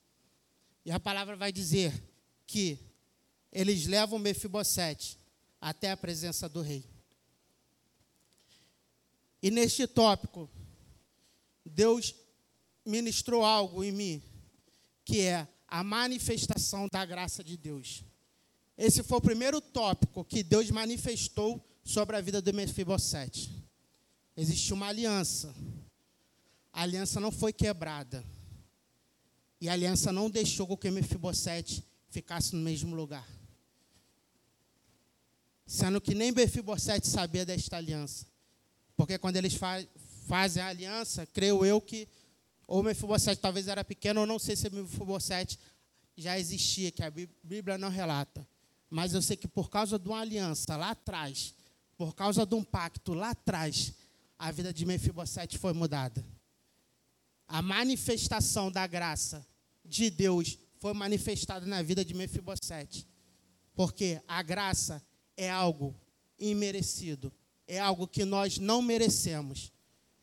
E 0.85 0.91
a 0.91 0.99
palavra 0.99 1.37
vai 1.37 1.53
dizer 1.53 1.93
que 2.47 2.79
eles 3.53 3.87
levam 3.87 4.19
Mefibosete 4.19 5.19
até 5.61 5.91
a 5.91 5.97
presença 5.97 6.49
do 6.49 6.61
rei. 6.61 6.85
E 9.43 9.51
neste 9.51 9.87
tópico, 9.87 10.49
Deus 11.65 12.15
ministrou 12.85 13.45
algo 13.45 13.85
em 13.85 13.93
mim, 13.93 14.23
que 15.05 15.21
é 15.21 15.47
a 15.69 15.83
manifestação 15.83 16.89
da 16.91 17.05
graça 17.05 17.43
de 17.43 17.57
Deus. 17.57 18.05
Esse 18.77 19.03
foi 19.03 19.19
o 19.19 19.23
primeiro 19.23 19.61
tópico 19.61 20.25
que 20.25 20.43
Deus 20.43 20.71
manifestou 20.71 21.65
sobre 21.85 22.17
a 22.17 22.21
vida 22.21 22.41
de 22.41 22.53
Mefibosete. 22.53 23.51
Existe 24.37 24.73
uma 24.73 24.89
aliança. 24.89 25.55
A 26.73 26.83
aliança 26.83 27.21
não 27.21 27.31
foi 27.31 27.53
quebrada. 27.53 28.25
E 29.63 29.69
a 29.69 29.75
aliança 29.75 30.11
não 30.11 30.29
deixou 30.29 30.77
que 30.77 30.91
Mefibosete 30.91 31.85
ficasse 32.11 32.53
no 32.53 32.61
mesmo 32.61 32.97
lugar. 32.97 33.25
Sendo 35.65 36.01
que 36.01 36.17
nem 36.17 36.33
Mefibosete 36.33 37.07
sabia 37.07 37.47
desta 37.47 37.77
aliança. 37.77 38.27
Porque 38.97 39.17
quando 39.19 39.37
eles 39.37 39.55
fa 39.55 39.81
fazem 40.27 40.61
a 40.61 40.67
aliança, 40.67 41.25
creio 41.27 41.65
eu 41.65 41.81
que 41.81 42.09
ou 42.67 42.83
Mefibosete 42.83 43.41
talvez 43.41 43.69
era 43.69 43.85
pequeno, 43.85 44.23
ou 44.23 44.27
não 44.27 44.37
sei 44.37 44.57
se 44.57 44.69
Mefibosete 44.69 45.57
já 46.17 46.37
existia, 46.37 46.91
que 46.91 47.05
a 47.05 47.11
Bíblia 47.45 47.79
não 47.79 47.89
relata. 47.89 48.45
Mas 48.91 49.15
eu 49.15 49.23
sei 49.23 49.37
que 49.37 49.47
por 49.47 49.71
causa 49.71 49.97
de 49.97 50.09
uma 50.09 50.23
aliança 50.23 50.77
lá 50.77 50.91
atrás, 50.91 51.55
por 51.97 52.17
causa 52.17 52.45
de 52.45 52.57
um 52.57 52.65
pacto 52.65 53.15
lá 53.15 53.31
atrás, 53.31 53.93
a 54.37 54.51
vida 54.51 54.75
de 54.75 54.85
Mefibosete 54.85 55.57
foi 55.57 55.73
mudada. 55.73 56.27
A 57.47 57.63
manifestação 57.63 58.69
da 58.69 58.89
graça 58.89 59.47
de 59.93 60.09
Deus 60.11 60.59
foi 60.79 60.95
manifestada 60.95 61.67
na 61.67 61.83
vida 61.83 62.05
de 62.05 62.15
Mefibosete. 62.15 63.07
Porque 63.75 64.21
a 64.27 64.43
graça 64.43 65.05
é 65.37 65.51
algo 65.51 65.95
imerecido, 66.39 67.33
é 67.67 67.79
algo 67.79 68.09
que 68.09 68.25
nós 68.25 68.59
não 68.59 68.81
merecemos. 68.83 69.71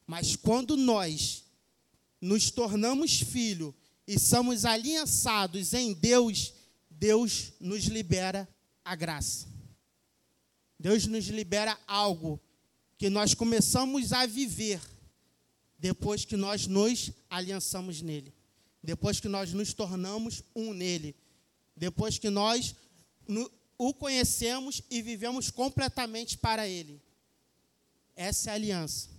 Mas 0.05 0.35
quando 0.35 0.75
nós 0.75 1.45
nos 2.19 2.49
tornamos 2.51 3.21
filho 3.21 3.73
e 4.07 4.19
somos 4.19 4.65
aliançados 4.65 5.73
em 5.73 5.93
Deus, 5.93 6.53
Deus 6.89 7.53
nos 7.59 7.85
libera 7.85 8.47
a 8.83 8.95
graça. 8.95 9.47
Deus 10.79 11.05
nos 11.05 11.27
libera 11.27 11.77
algo 11.87 12.39
que 12.97 13.09
nós 13.09 13.33
começamos 13.33 14.11
a 14.11 14.25
viver 14.25 14.81
depois 15.77 16.25
que 16.25 16.35
nós 16.35 16.67
nos 16.67 17.11
aliançamos 17.29 18.01
nele 18.01 18.33
depois 18.81 19.19
que 19.19 19.27
nós 19.27 19.53
nos 19.53 19.73
tornamos 19.73 20.43
um 20.55 20.73
nele, 20.73 21.15
depois 21.75 22.17
que 22.17 22.29
nós 22.29 22.75
o 23.77 23.93
conhecemos 23.93 24.81
e 24.89 25.01
vivemos 25.01 25.49
completamente 25.49 26.37
para 26.37 26.67
ele. 26.67 27.01
Essa 28.15 28.49
é 28.49 28.51
a 28.51 28.55
aliança. 28.55 29.09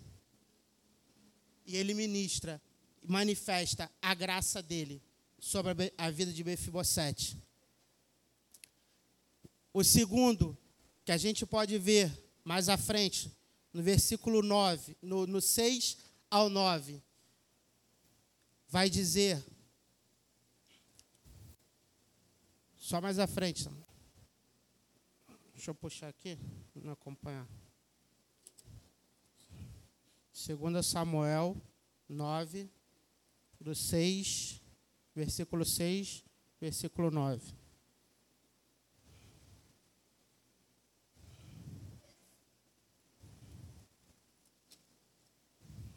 E 1.65 1.77
ele 1.77 1.95
ministra, 1.95 2.61
manifesta 3.03 3.91
a 4.03 4.15
graça 4.15 4.63
dele 4.63 5.03
sobre 5.39 5.93
a 5.97 6.11
vida 6.11 6.33
de 6.33 6.45
Mefibosete. 6.45 7.39
O 9.73 9.83
segundo, 9.83 10.59
que 11.05 11.13
a 11.13 11.17
gente 11.17 11.47
pode 11.47 11.79
ver 11.79 12.13
mais 12.45 12.69
à 12.69 12.77
frente, 12.77 13.31
no 13.73 13.83
versículo 13.83 14.43
9, 14.43 14.97
no, 15.01 15.27
no 15.27 15.41
6 15.41 15.97
ao 16.31 16.51
9, 16.51 17.01
vai 18.71 18.89
dizer. 18.89 19.45
Só 22.77 23.01
mais 23.01 23.19
à 23.19 23.27
frente. 23.27 23.69
Deixa 25.53 25.73
eu 25.73 25.75
puxar 25.75 26.09
aqui, 26.09 26.39
não 26.77 26.93
acompanhar. 26.93 27.47
2 30.33 30.87
Samuel 30.87 31.61
9, 32.09 32.71
do 33.61 33.75
6, 33.75 34.63
versículo 35.15 35.65
6, 35.65 36.25
versículo 36.61 37.11
9. 37.11 37.53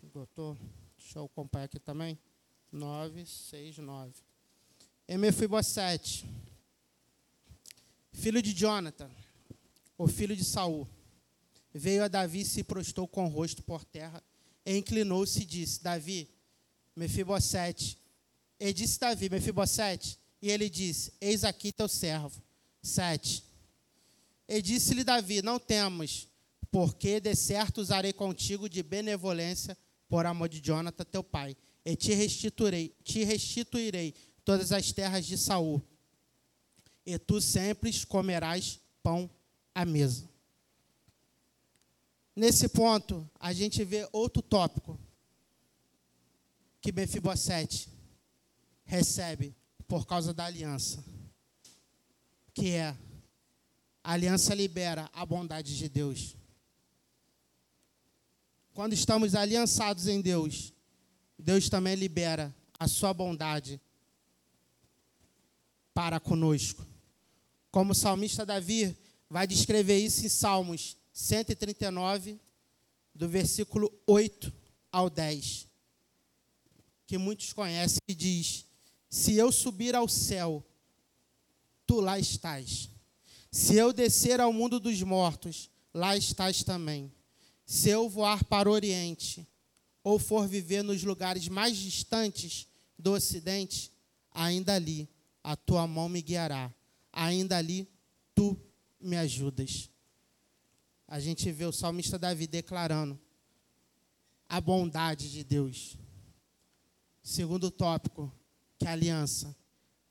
Doutor, 0.02 0.58
deixa 0.98 1.20
eu 1.20 1.26
acompanhar 1.26 1.66
aqui 1.66 1.80
também. 1.80 2.20
9, 2.74 3.24
6, 3.24 3.78
9. 3.78 4.12
E 5.08 5.16
Mefibosete, 5.16 6.26
filho 8.12 8.42
de 8.42 8.52
Jonathan, 8.52 9.12
o 9.96 10.08
filho 10.08 10.36
de 10.36 10.44
Saul, 10.44 10.90
veio 11.72 12.04
a 12.04 12.08
Davi 12.08 12.42
e 12.42 12.46
se 12.46 12.64
prostou 12.64 13.08
com 13.08 13.26
o 13.26 13.30
rosto 13.30 13.62
por 13.62 13.86
terra, 13.86 14.24
e 14.66 14.76
inclinou-se 14.76 15.44
e 15.44 15.46
disse, 15.46 15.84
Davi, 15.84 16.28
Mefibosete. 16.96 18.00
E 18.60 18.74
disse 18.74 19.00
Davi, 19.00 19.30
Mefibosete, 19.30 20.18
e 20.42 20.50
ele 20.50 20.68
disse, 20.68 21.14
eis 21.22 21.44
aqui 21.44 21.72
teu 21.72 21.88
servo. 21.88 22.42
7. 22.82 23.44
E 24.48 24.62
disse-lhe 24.62 25.04
Davi, 25.04 25.42
não 25.44 25.60
temos, 25.60 26.28
porque 26.72 27.20
de 27.20 27.36
certo 27.36 27.80
usarei 27.80 28.14
contigo 28.14 28.68
de 28.68 28.82
benevolência 28.82 29.78
por 30.10 30.26
amor 30.26 30.50
de 30.50 30.60
Jonathan, 30.60 31.06
teu 31.06 31.24
pai 31.24 31.56
e 31.86 31.96
te 31.96 32.14
restituirei, 32.14 32.96
te 33.04 33.24
restituirei 33.24 34.14
todas 34.46 34.72
as 34.72 34.92
terras 34.92 35.26
de 35.26 35.38
Saul. 35.38 35.82
E 37.06 37.18
tu 37.20 37.42
sempre 37.42 37.92
comerás 38.06 38.80
pão 39.02 39.30
à 39.76 39.84
mesa. 39.84 40.30
Nesse 42.36 42.68
ponto, 42.68 43.30
a 43.40 43.54
gente 43.54 43.84
vê 43.84 44.08
outro 44.12 44.42
tópico 44.42 45.00
que 46.82 46.92
Mefibosete 46.92 47.90
recebe 48.86 49.56
por 49.88 50.06
causa 50.06 50.34
da 50.34 50.46
aliança, 50.46 51.04
que 52.54 52.72
é 52.72 52.98
a 54.04 54.14
aliança 54.14 54.56
libera 54.56 55.10
a 55.14 55.26
bondade 55.26 55.78
de 55.78 55.88
Deus. 55.88 56.36
Quando 58.74 58.94
estamos 58.94 59.36
aliançados 59.36 60.08
em 60.08 60.20
Deus, 60.20 60.73
Deus 61.44 61.68
também 61.68 61.94
libera 61.94 62.56
a 62.80 62.88
sua 62.88 63.14
bondade 63.14 63.80
para 65.94 66.18
conosco. 66.18 66.88
Como 67.70 67.92
o 67.92 67.96
salmista 67.96 68.46
Davi 68.46 68.98
vai 69.30 69.46
descrever 69.46 69.98
isso 69.98 70.26
em 70.26 70.30
Salmos 70.30 70.96
139, 71.12 72.40
do 73.14 73.28
versículo 73.28 73.92
8 74.08 74.54
ao 74.90 75.10
10, 75.10 75.68
que 77.06 77.18
muitos 77.18 77.52
conhecem, 77.52 78.00
e 78.08 78.16
diz: 78.16 78.66
Se 79.10 79.36
eu 79.36 79.52
subir 79.52 79.96
ao 79.96 80.08
céu, 80.08 80.66
tu 81.86 82.00
lá 82.00 82.18
estás. 82.18 82.90
Se 83.52 83.76
eu 83.76 83.92
descer 83.92 84.40
ao 84.40 84.54
mundo 84.54 84.80
dos 84.80 85.02
mortos, 85.02 85.70
lá 85.94 86.16
estás 86.16 86.64
também. 86.64 87.12
Se 87.66 87.90
eu 87.90 88.08
voar 88.08 88.46
para 88.46 88.70
o 88.70 88.74
Oriente, 88.74 89.46
ou 90.04 90.20
for 90.20 90.48
viver 90.48 90.84
nos 90.84 91.04
lugares 91.04 91.48
mais 91.48 91.78
distantes 91.78 92.68
do 93.00 93.14
Ocidente, 93.14 93.92
ainda 94.32 94.76
ali 94.76 95.10
a 95.44 95.56
tua 95.56 95.88
mão 95.88 96.10
me 96.10 96.22
guiará, 96.22 96.74
ainda 97.12 97.58
ali 97.58 97.88
tu 98.36 98.60
me 99.00 99.16
ajudas. 99.18 99.90
A 101.08 101.20
gente 101.20 101.52
vê 101.52 101.66
o 101.66 101.72
salmista 101.72 102.18
Davi 102.18 102.48
declarando 102.48 103.20
a 104.50 104.60
bondade 104.60 105.32
de 105.32 105.44
Deus. 105.44 105.98
Segundo 107.22 107.72
tópico, 107.72 108.32
que 108.78 108.88
a 108.88 108.92
aliança 108.92 109.56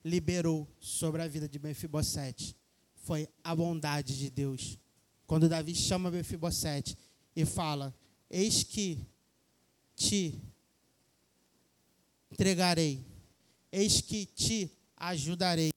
liberou 0.05 0.69
sobre 0.81 1.23
a 1.23 1.29
vida 1.29 1.49
de 1.49 1.59
Mefibosete 1.59 2.57
foi 2.95 3.29
a 3.43 3.55
bondade 3.55 4.17
de 4.17 4.31
Deus. 4.31 4.79
Quando 5.27 5.49
Davi 5.49 5.75
chama 5.75 6.11
Mefibosete 6.11 6.97
e 7.35 7.45
fala: 7.45 7.95
Eis 8.31 8.63
que 8.63 9.07
te 9.95 10.41
entregarei, 12.31 13.05
eis 13.71 14.01
que 14.01 14.27
te 14.27 14.71
ajudarei, 14.97 15.71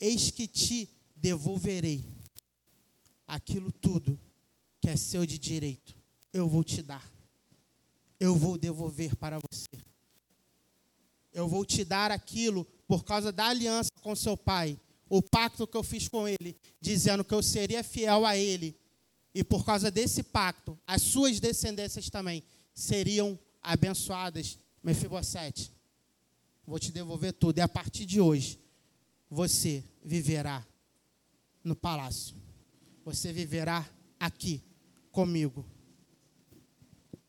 eis 0.00 0.30
que 0.30 0.46
te 0.46 0.88
devolverei 1.16 2.04
aquilo 3.26 3.70
tudo 3.70 4.18
que 4.80 4.88
é 4.88 4.96
seu 4.96 5.24
de 5.24 5.38
direito, 5.38 5.94
eu 6.32 6.48
vou 6.48 6.64
te 6.64 6.82
dar. 6.82 7.08
Eu 8.18 8.34
vou 8.36 8.58
devolver 8.58 9.16
para 9.16 9.38
você. 9.38 9.84
Eu 11.32 11.48
vou 11.48 11.64
te 11.64 11.84
dar 11.84 12.10
aquilo 12.10 12.64
por 12.86 13.04
causa 13.04 13.30
da 13.30 13.46
aliança 13.46 13.90
com 14.02 14.16
seu 14.16 14.36
pai, 14.36 14.78
o 15.08 15.22
pacto 15.22 15.66
que 15.66 15.76
eu 15.76 15.82
fiz 15.82 16.08
com 16.08 16.26
ele, 16.26 16.56
dizendo 16.80 17.24
que 17.24 17.32
eu 17.32 17.42
seria 17.42 17.84
fiel 17.84 18.26
a 18.26 18.36
ele. 18.36 18.76
E 19.34 19.44
por 19.44 19.64
causa 19.64 19.90
desse 19.90 20.22
pacto, 20.22 20.78
as 20.86 21.02
suas 21.02 21.38
descendências 21.38 22.10
também 22.10 22.42
seriam 22.74 23.38
abençoadas. 23.62 24.58
Mefibosete, 24.82 25.72
vou 26.66 26.78
te 26.78 26.90
devolver 26.90 27.32
tudo. 27.32 27.58
E 27.58 27.60
a 27.60 27.68
partir 27.68 28.06
de 28.06 28.20
hoje, 28.20 28.58
você 29.28 29.84
viverá 30.02 30.66
no 31.62 31.76
palácio. 31.76 32.34
Você 33.04 33.32
viverá 33.32 33.88
aqui 34.18 34.62
comigo. 35.12 35.64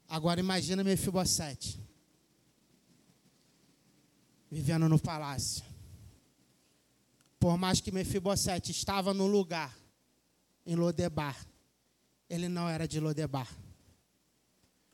Agora 0.08 0.40
imagina 0.40 0.84
Mefibosete 0.84 1.80
vivendo 4.52 4.90
no 4.90 5.00
palácio. 5.00 5.64
Por 7.40 7.58
mais 7.58 7.80
que 7.80 7.92
Mefibosete 7.92 8.72
estava 8.72 9.14
no 9.14 9.26
lugar 9.26 9.76
em 10.66 10.76
Lodebar, 10.76 11.36
ele 12.30 12.50
não 12.50 12.68
era 12.68 12.88
de 12.88 13.00
Lodebar. 13.00 13.48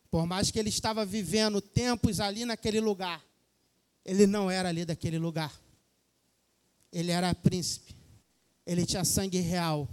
Por 0.09 0.25
mais 0.25 0.51
que 0.51 0.59
ele 0.59 0.69
estava 0.69 1.05
vivendo 1.05 1.61
tempos 1.61 2.19
ali 2.19 2.45
naquele 2.45 2.79
lugar, 2.79 3.23
ele 4.05 4.25
não 4.25 4.49
era 4.49 4.69
ali 4.69 4.85
daquele 4.85 5.19
lugar. 5.19 5.53
Ele 6.91 7.11
era 7.11 7.35
príncipe. 7.35 7.95
Ele 8.65 8.85
tinha 8.85 9.03
sangue 9.03 9.39
real. 9.39 9.87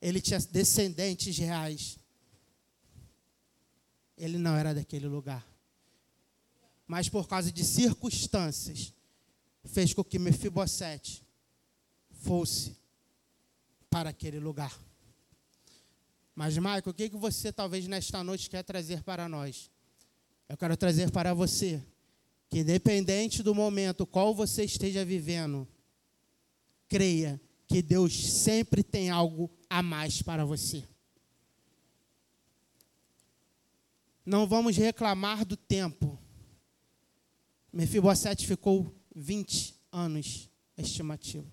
Ele 0.00 0.20
tinha 0.20 0.40
descendentes 0.40 1.36
reais. 1.36 1.98
Ele 4.16 4.38
não 4.38 4.56
era 4.56 4.74
daquele 4.74 5.06
lugar. 5.06 5.46
Mas 6.86 7.08
por 7.08 7.28
causa 7.28 7.52
de 7.52 7.64
circunstâncias, 7.64 8.92
fez 9.64 9.92
com 9.92 10.04
que 10.04 10.18
Mefibosete 10.18 11.22
fosse 12.10 12.76
para 13.90 14.10
aquele 14.10 14.38
lugar. 14.38 14.78
Mas, 16.36 16.58
Maico, 16.58 16.90
o 16.90 16.94
que, 16.94 17.08
que 17.08 17.16
você 17.16 17.50
talvez 17.50 17.88
nesta 17.88 18.22
noite 18.22 18.50
quer 18.50 18.62
trazer 18.62 19.02
para 19.02 19.26
nós? 19.26 19.70
Eu 20.46 20.54
quero 20.58 20.76
trazer 20.76 21.10
para 21.10 21.32
você 21.32 21.82
que, 22.50 22.58
independente 22.58 23.42
do 23.42 23.54
momento 23.54 24.06
qual 24.06 24.34
você 24.34 24.62
esteja 24.62 25.02
vivendo, 25.02 25.66
creia 26.88 27.40
que 27.66 27.80
Deus 27.80 28.14
sempre 28.14 28.82
tem 28.82 29.08
algo 29.08 29.50
a 29.68 29.82
mais 29.82 30.20
para 30.20 30.44
você. 30.44 30.84
Não 34.24 34.46
vamos 34.46 34.76
reclamar 34.76 35.42
do 35.42 35.56
tempo. 35.56 36.18
Mefibosete 37.72 38.46
ficou 38.46 38.94
20 39.14 39.74
anos 39.90 40.50
estimativo. 40.76 41.50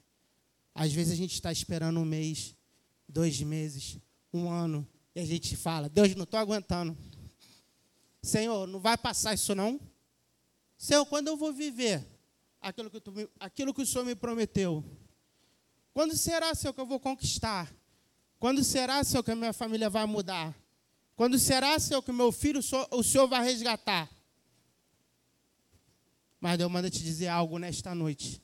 Às 0.76 0.91
vezes 0.91 1.13
a 1.13 1.15
gente 1.15 1.36
está 1.36 1.54
esperando 1.54 2.02
um 2.02 2.06
mês, 2.06 2.54
dois 3.08 3.39
meses, 3.41 3.98
um 4.34 4.50
ano, 4.50 4.88
e 5.15 5.19
a 5.19 5.26
gente 5.26 5.56
fala, 5.56 5.88
Deus, 5.88 6.15
não 6.15 6.24
estou 6.24 6.39
aguentando. 6.39 6.98
Senhor, 8.22 8.65
não 8.65 8.80
vai 8.80 8.98
passar 8.98 9.34
isso 9.34 9.54
não? 9.54 9.80
Senhor, 10.78 11.06
quando 11.06 11.28
eu 11.28 11.38
vou 11.38 11.54
viver 11.54 12.06
aquilo 12.60 12.89
que, 12.89 13.00
tu, 13.00 13.13
aquilo 13.39 13.74
que 13.74 13.84
o 13.84 13.86
Senhor 13.86 14.04
me 14.04 14.15
prometeu? 14.15 14.84
Quando 15.93 16.17
será, 16.17 16.56
Senhor, 16.56 16.74
que 16.74 16.82
eu 16.82 16.86
vou 16.86 17.00
conquistar? 17.00 17.72
Quando 18.39 18.63
será, 18.63 19.04
Senhor, 19.04 19.24
que 19.24 19.32
a 19.32 19.36
minha 19.36 19.54
família 19.54 19.89
vai 19.89 20.06
mudar? 20.06 20.56
Quando 21.15 21.38
será, 21.38 21.78
Senhor, 21.78 22.02
que 22.02 22.12
meu 22.12 22.32
filho 22.32 22.60
o 22.91 23.04
Senhor 23.04 23.28
vai 23.28 23.43
resgatar? 23.43 24.10
Mas 26.39 26.58
Deus 26.58 26.72
manda 26.72 26.89
te 26.89 27.04
dizer 27.04 27.28
algo 27.28 27.60
nesta 27.60 27.93
noite. 27.93 28.41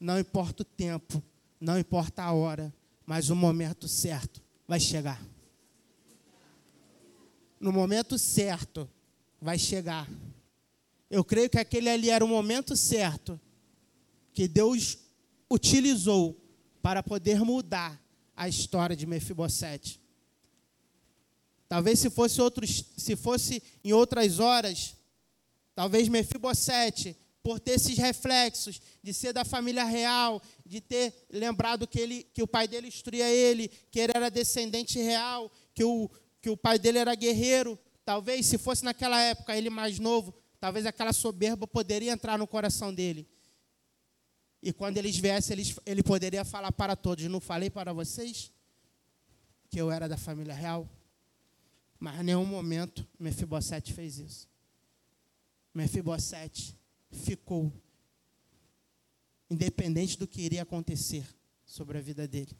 Não 0.00 0.18
importa 0.18 0.62
o 0.62 0.66
tempo, 0.66 1.22
não 1.60 1.78
importa 1.78 2.24
a 2.24 2.32
hora, 2.32 2.74
mas 3.06 3.30
o 3.30 3.36
momento 3.36 3.86
certo 3.86 4.47
vai 4.68 4.78
chegar. 4.78 5.20
No 7.58 7.72
momento 7.72 8.18
certo 8.18 8.88
vai 9.40 9.58
chegar. 9.58 10.06
Eu 11.10 11.24
creio 11.24 11.48
que 11.48 11.58
aquele 11.58 11.88
ali 11.88 12.10
era 12.10 12.22
o 12.22 12.28
momento 12.28 12.76
certo 12.76 13.40
que 14.34 14.46
Deus 14.46 14.98
utilizou 15.50 16.38
para 16.82 17.02
poder 17.02 17.40
mudar 17.40 17.98
a 18.36 18.46
história 18.46 18.94
de 18.94 19.06
Mefibosete. 19.06 20.00
Talvez 21.66 21.98
se 21.98 22.10
fosse 22.10 22.40
outros, 22.40 22.84
se 22.96 23.16
fosse 23.16 23.62
em 23.82 23.92
outras 23.92 24.38
horas, 24.38 24.96
talvez 25.74 26.08
Mefibosete, 26.08 27.16
por 27.42 27.60
ter 27.60 27.72
esses 27.72 27.96
reflexos 27.96 28.80
de 29.02 29.14
ser 29.14 29.32
da 29.32 29.44
família 29.44 29.84
real, 29.84 30.42
de 30.66 30.80
ter 30.80 31.14
lembrado 31.30 31.86
que 31.86 31.98
ele, 31.98 32.24
que 32.34 32.42
o 32.42 32.46
pai 32.46 32.68
dele 32.68 32.88
instruía 32.88 33.28
ele, 33.28 33.68
que 33.90 34.00
ele 34.00 34.12
era 34.14 34.30
descendente 34.30 34.98
real, 34.98 35.50
que 35.74 35.84
o, 35.84 36.10
que 36.40 36.50
o 36.50 36.56
pai 36.56 36.78
dele 36.78 36.98
era 36.98 37.14
guerreiro, 37.14 37.78
talvez 38.04 38.46
se 38.46 38.58
fosse 38.58 38.84
naquela 38.84 39.20
época 39.20 39.56
ele 39.56 39.70
mais 39.70 39.98
novo, 39.98 40.34
talvez 40.60 40.86
aquela 40.86 41.12
soberba 41.12 41.66
poderia 41.66 42.12
entrar 42.12 42.38
no 42.38 42.46
coração 42.46 42.92
dele. 42.92 43.28
E 44.62 44.72
quando 44.72 44.98
eles 44.98 45.16
viessem, 45.16 45.54
eles, 45.54 45.76
ele 45.86 46.02
poderia 46.02 46.44
falar 46.44 46.72
para 46.72 46.96
todos: 46.96 47.24
Não 47.26 47.40
falei 47.40 47.70
para 47.70 47.92
vocês 47.92 48.52
que 49.70 49.80
eu 49.80 49.90
era 49.90 50.08
da 50.08 50.16
família 50.16 50.54
real? 50.54 50.88
Mas 51.98 52.20
em 52.20 52.24
nenhum 52.24 52.44
momento 52.44 53.06
Mefibosete 53.18 53.92
fez 53.92 54.18
isso. 54.18 54.48
Mefibosete 55.72 56.76
ficou, 57.10 57.72
independente 59.50 60.18
do 60.18 60.26
que 60.26 60.42
iria 60.42 60.62
acontecer 60.62 61.26
sobre 61.64 61.98
a 61.98 62.00
vida 62.00 62.26
dele. 62.26 62.56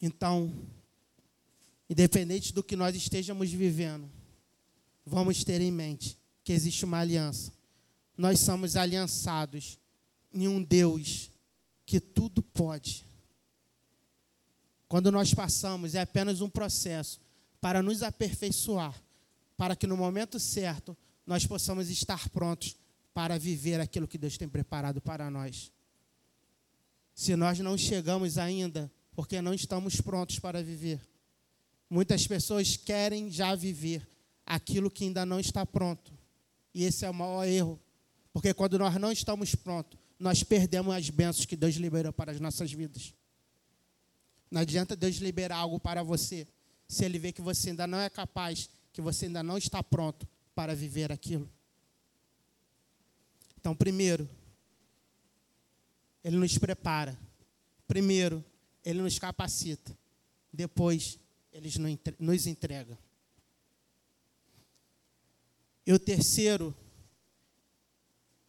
Então, 0.00 0.52
independente 1.88 2.52
do 2.52 2.62
que 2.62 2.76
nós 2.76 2.96
estejamos 2.96 3.50
vivendo, 3.50 4.10
vamos 5.04 5.44
ter 5.44 5.60
em 5.60 5.70
mente 5.70 6.18
que 6.42 6.52
existe 6.52 6.84
uma 6.84 6.98
aliança 6.98 7.52
nós 8.20 8.40
somos 8.40 8.76
aliançados 8.76 9.78
em 10.30 10.46
um 10.46 10.62
Deus 10.62 11.30
que 11.86 11.98
tudo 11.98 12.42
pode. 12.42 13.06
Quando 14.86 15.10
nós 15.10 15.32
passamos, 15.32 15.94
é 15.94 16.02
apenas 16.02 16.42
um 16.42 16.50
processo 16.50 17.18
para 17.62 17.82
nos 17.82 18.02
aperfeiçoar, 18.02 18.94
para 19.56 19.74
que 19.74 19.86
no 19.86 19.96
momento 19.96 20.38
certo 20.38 20.94
nós 21.26 21.46
possamos 21.46 21.88
estar 21.90 22.28
prontos 22.30 22.76
para 23.12 23.38
viver 23.38 23.80
aquilo 23.80 24.08
que 24.08 24.18
Deus 24.18 24.36
tem 24.36 24.48
preparado 24.48 25.00
para 25.00 25.30
nós. 25.30 25.70
Se 27.14 27.36
nós 27.36 27.58
não 27.58 27.76
chegamos 27.76 28.38
ainda, 28.38 28.90
porque 29.14 29.42
não 29.42 29.52
estamos 29.52 30.00
prontos 30.00 30.38
para 30.38 30.62
viver. 30.62 31.00
Muitas 31.88 32.26
pessoas 32.26 32.76
querem 32.76 33.30
já 33.30 33.54
viver 33.54 34.08
aquilo 34.46 34.90
que 34.90 35.04
ainda 35.04 35.26
não 35.26 35.40
está 35.40 35.66
pronto. 35.66 36.12
E 36.72 36.84
esse 36.84 37.04
é 37.04 37.10
o 37.10 37.14
maior 37.14 37.44
erro 37.44 37.80
porque 38.32 38.54
quando 38.54 38.78
nós 38.78 38.94
não 38.96 39.10
estamos 39.10 39.54
prontos, 39.54 39.98
nós 40.18 40.42
perdemos 40.42 40.94
as 40.94 41.10
bênçãos 41.10 41.46
que 41.46 41.56
Deus 41.56 41.74
liberou 41.76 42.12
para 42.12 42.32
as 42.32 42.40
nossas 42.40 42.72
vidas. 42.72 43.14
Não 44.50 44.60
adianta 44.60 44.96
Deus 44.96 45.16
liberar 45.16 45.56
algo 45.56 45.80
para 45.80 46.02
você 46.02 46.46
se 46.88 47.04
ele 47.04 47.18
vê 47.18 47.32
que 47.32 47.40
você 47.40 47.70
ainda 47.70 47.86
não 47.86 47.98
é 47.98 48.10
capaz, 48.10 48.68
que 48.92 49.00
você 49.00 49.26
ainda 49.26 49.42
não 49.42 49.56
está 49.56 49.82
pronto 49.82 50.26
para 50.60 50.74
viver 50.74 51.10
aquilo. 51.10 51.50
Então, 53.58 53.74
primeiro, 53.74 54.28
ele 56.22 56.36
nos 56.36 56.58
prepara. 56.58 57.18
Primeiro, 57.88 58.44
ele 58.84 59.00
nos 59.00 59.18
capacita. 59.18 59.96
Depois, 60.52 61.18
ele 61.50 61.70
nos 62.18 62.46
entrega. 62.46 62.98
E 65.86 65.94
o 65.94 65.98
terceiro, 65.98 66.76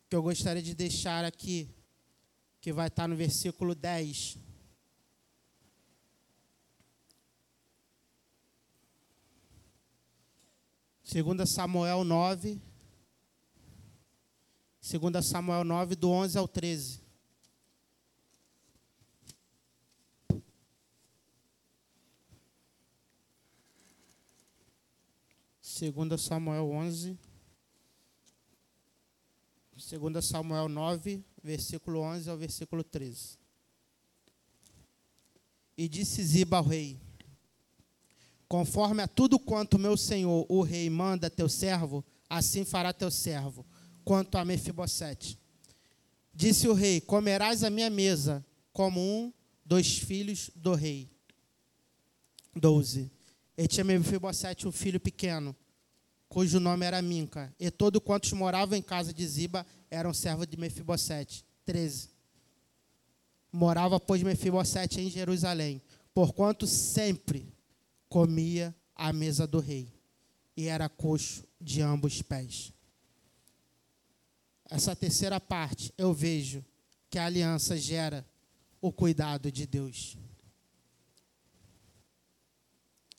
que 0.10 0.16
eu 0.18 0.22
gostaria 0.22 0.62
de 0.62 0.76
deixar 0.76 1.24
aqui, 1.24 1.74
que 2.60 2.74
vai 2.74 2.90
estar 2.90 3.08
no 3.08 3.16
versículo 3.16 3.74
10. 3.74 4.38
Segunda 11.12 11.46
Samuel 11.46 12.06
9. 12.06 12.58
Segunda 14.80 15.22
Samuel 15.22 15.66
9, 15.66 15.94
do 15.98 16.10
11 16.10 16.38
ao 16.38 16.48
13. 16.48 17.02
Segunda 25.62 26.18
Samuel 26.18 26.72
11. 26.72 27.20
Segunda 29.76 30.22
Samuel 30.22 30.70
9, 30.70 31.26
versículo 31.44 32.00
11 32.00 32.30
ao 32.30 32.38
versículo 32.38 32.86
13. 32.86 33.38
E 35.78 35.90
disse 35.90 36.24
Ziba 36.24 36.60
ao 36.60 36.64
rei: 36.64 36.98
Conforme 38.52 39.02
a 39.02 39.08
tudo 39.08 39.40
quanto 39.40 39.80
meu 39.80 39.96
senhor, 39.96 40.46
o 40.50 40.62
rei, 40.62 40.90
manda 40.90 41.30
teu 41.30 41.48
servo, 41.48 42.04
assim 42.30 42.66
fará 42.66 42.92
teu 42.92 43.10
servo, 43.10 43.66
quanto 44.04 44.38
a 44.38 44.44
Mefibosete. 44.44 45.40
Disse 46.34 46.68
o 46.68 46.74
rei: 46.74 47.00
Comerás 47.00 47.64
a 47.64 47.70
minha 47.70 47.90
mesa, 47.90 48.46
como 48.74 49.00
um 49.00 49.32
dos 49.64 50.00
filhos 50.00 50.52
do 50.54 50.76
rei. 50.76 51.10
12. 52.54 53.10
E 53.58 53.68
tinha 53.70 53.86
Mefibosete 53.86 54.68
um 54.68 54.72
filho 54.74 55.00
pequeno, 55.00 55.56
cujo 56.28 56.60
nome 56.60 56.86
era 56.86 57.02
Minca, 57.02 57.56
e 57.58 57.72
todos 57.72 58.02
quantos 58.04 58.34
moravam 58.34 58.78
em 58.78 58.82
casa 58.82 59.14
de 59.14 59.26
Ziba 59.26 59.66
eram 59.90 60.14
servos 60.14 60.46
de 60.46 60.58
Mefibosete. 60.58 61.46
13. 61.64 62.10
Morava, 63.50 63.98
pois, 63.98 64.22
Mefibosete 64.22 65.00
em 65.00 65.10
Jerusalém, 65.10 65.82
porquanto 66.14 66.68
sempre 66.68 67.61
comia 68.12 68.76
à 68.94 69.14
mesa 69.14 69.48
do 69.48 69.62
rei 69.62 69.88
e 70.58 70.68
era 70.68 70.90
coxo 70.90 71.48
de 71.62 71.82
ambos 71.82 72.22
pés. 72.22 72.74
Essa 74.70 74.94
terceira 74.94 75.40
parte, 75.40 75.94
eu 75.98 76.14
vejo 76.14 76.64
que 77.10 77.18
a 77.18 77.26
aliança 77.26 77.78
gera 77.78 78.28
o 78.82 78.92
cuidado 78.92 79.50
de 79.50 79.66
Deus. 79.66 80.18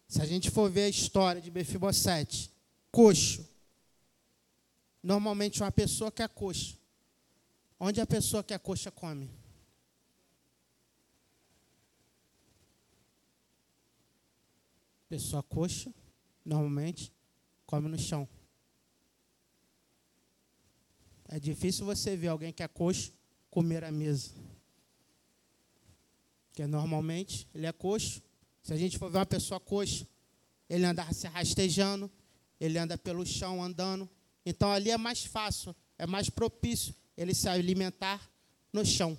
Se 0.06 0.20
a 0.20 0.26
gente 0.26 0.50
for 0.50 0.70
ver 0.70 0.84
a 0.84 0.88
história 0.90 1.40
de 1.40 1.50
Mefibosete, 1.50 2.52
coxo, 2.90 3.48
normalmente 5.02 5.62
uma 5.62 5.72
pessoa 5.72 6.12
que 6.12 6.22
é 6.22 6.28
coxo, 6.28 6.78
onde 7.80 7.98
a 7.98 8.06
pessoa 8.06 8.44
que 8.44 8.52
é 8.52 8.58
coxa 8.58 8.90
come? 8.90 9.30
Pessoa 15.12 15.42
coxa, 15.42 15.92
normalmente, 16.42 17.12
come 17.66 17.86
no 17.86 17.98
chão. 17.98 18.26
É 21.28 21.38
difícil 21.38 21.84
você 21.84 22.16
ver 22.16 22.28
alguém 22.28 22.50
que 22.50 22.62
é 22.62 22.66
coxo 22.66 23.12
comer 23.50 23.84
à 23.84 23.92
mesa. 23.92 24.30
Porque 26.46 26.66
normalmente 26.66 27.46
ele 27.54 27.66
é 27.66 27.72
coxo. 27.72 28.22
Se 28.62 28.72
a 28.72 28.76
gente 28.78 28.96
for 28.96 29.10
ver 29.10 29.18
uma 29.18 29.26
pessoa 29.26 29.60
coxa, 29.60 30.08
ele 30.66 30.86
anda 30.86 31.04
se 31.12 31.28
rastejando, 31.28 32.10
ele 32.58 32.78
anda 32.78 32.96
pelo 32.96 33.26
chão 33.26 33.62
andando. 33.62 34.08
Então 34.46 34.72
ali 34.72 34.90
é 34.90 34.96
mais 34.96 35.26
fácil, 35.26 35.76
é 35.98 36.06
mais 36.06 36.30
propício 36.30 36.94
ele 37.18 37.34
se 37.34 37.50
alimentar 37.50 38.32
no 38.72 38.82
chão. 38.82 39.18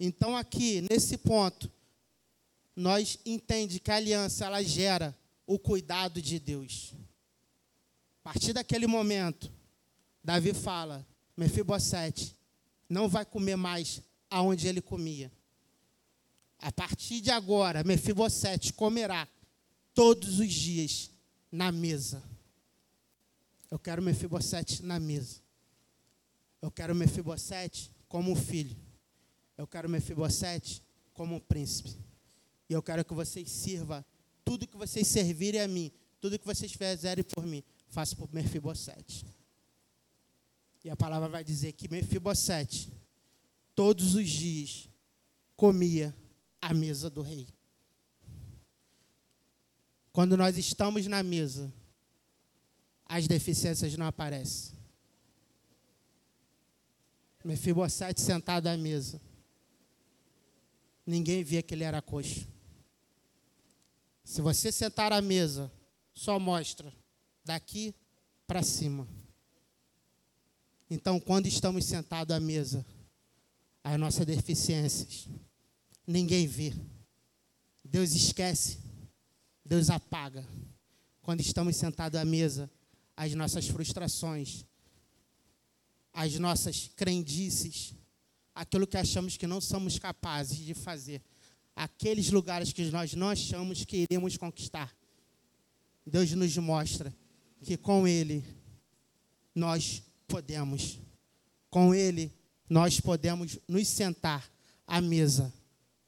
Então 0.00 0.36
aqui, 0.36 0.80
nesse 0.90 1.16
ponto, 1.16 1.70
nós 2.74 3.18
entende 3.24 3.78
que 3.78 3.90
a 3.90 3.96
aliança 3.96 4.46
ela 4.46 4.62
gera 4.62 5.16
o 5.46 5.58
cuidado 5.58 6.20
de 6.20 6.38
Deus. 6.38 6.94
A 8.20 8.32
partir 8.32 8.52
daquele 8.52 8.86
momento, 8.86 9.52
Davi 10.22 10.54
fala: 10.54 11.06
Mefibosete 11.36 12.36
não 12.88 13.08
vai 13.08 13.24
comer 13.24 13.56
mais 13.56 14.00
aonde 14.30 14.68
ele 14.68 14.80
comia. 14.80 15.30
A 16.58 16.70
partir 16.70 17.20
de 17.20 17.30
agora, 17.30 17.82
Mefibosete 17.82 18.72
comerá 18.72 19.28
todos 19.92 20.38
os 20.38 20.52
dias 20.52 21.10
na 21.50 21.72
mesa. 21.72 22.22
Eu 23.70 23.78
quero 23.78 24.00
Mefibosete 24.00 24.82
na 24.82 25.00
mesa. 25.00 25.40
Eu 26.60 26.70
quero 26.70 26.94
Mefibosete 26.94 27.90
como 28.08 28.36
filho. 28.36 28.76
Eu 29.58 29.66
quero 29.66 29.88
Mefibosete 29.88 30.82
como 31.12 31.40
príncipe. 31.40 31.98
E 32.72 32.74
eu 32.74 32.82
quero 32.82 33.04
que 33.04 33.12
vocês 33.12 33.50
sirvam 33.50 34.02
tudo 34.42 34.66
que 34.66 34.78
vocês 34.78 35.06
servirem 35.06 35.60
a 35.60 35.68
mim, 35.68 35.92
tudo 36.18 36.38
que 36.38 36.46
vocês 36.46 36.72
fizerem 36.72 37.22
por 37.22 37.44
mim, 37.44 37.62
faça 37.86 38.16
por 38.16 38.32
Mefibosete. 38.32 39.26
E 40.82 40.88
a 40.88 40.96
palavra 40.96 41.28
vai 41.28 41.44
dizer 41.44 41.72
que 41.72 41.86
Mefibosete, 41.86 42.90
todos 43.74 44.14
os 44.14 44.26
dias, 44.26 44.88
comia 45.54 46.16
à 46.62 46.72
mesa 46.72 47.10
do 47.10 47.20
rei. 47.20 47.46
Quando 50.10 50.34
nós 50.34 50.56
estamos 50.56 51.06
na 51.06 51.22
mesa, 51.22 51.70
as 53.04 53.28
deficiências 53.28 53.94
não 53.98 54.06
aparecem. 54.06 54.72
Mefibosete 57.44 58.22
sentado 58.22 58.66
à 58.68 58.78
mesa. 58.78 59.20
Ninguém 61.06 61.44
via 61.44 61.62
que 61.62 61.74
ele 61.74 61.84
era 61.84 62.00
coxo. 62.00 62.50
Se 64.32 64.40
você 64.40 64.72
sentar 64.72 65.12
à 65.12 65.20
mesa, 65.20 65.70
só 66.14 66.40
mostra 66.40 66.90
daqui 67.44 67.94
para 68.46 68.62
cima. 68.62 69.06
Então, 70.88 71.20
quando 71.20 71.46
estamos 71.48 71.84
sentados 71.84 72.34
à 72.34 72.40
mesa, 72.40 72.82
as 73.84 74.00
nossas 74.00 74.24
deficiências, 74.24 75.28
ninguém 76.06 76.46
vê. 76.46 76.72
Deus 77.84 78.14
esquece, 78.14 78.78
Deus 79.62 79.90
apaga. 79.90 80.48
Quando 81.20 81.42
estamos 81.42 81.76
sentados 81.76 82.18
à 82.18 82.24
mesa, 82.24 82.70
as 83.14 83.34
nossas 83.34 83.68
frustrações, 83.68 84.64
as 86.10 86.38
nossas 86.38 86.88
crendices, 86.96 87.92
aquilo 88.54 88.86
que 88.86 88.96
achamos 88.96 89.36
que 89.36 89.46
não 89.46 89.60
somos 89.60 89.98
capazes 89.98 90.56
de 90.56 90.72
fazer, 90.72 91.20
aqueles 91.74 92.30
lugares 92.30 92.72
que 92.72 92.84
nós 92.90 93.14
não 93.14 93.28
achamos 93.28 93.84
que 93.84 93.98
iremos 93.98 94.36
conquistar. 94.36 94.94
Deus 96.06 96.32
nos 96.32 96.56
mostra 96.58 97.14
que 97.62 97.76
com 97.76 98.06
Ele 98.06 98.44
nós 99.54 100.02
podemos, 100.26 100.98
com 101.70 101.94
Ele 101.94 102.32
nós 102.68 103.00
podemos 103.00 103.58
nos 103.68 103.86
sentar 103.88 104.50
à 104.86 105.00
mesa, 105.00 105.52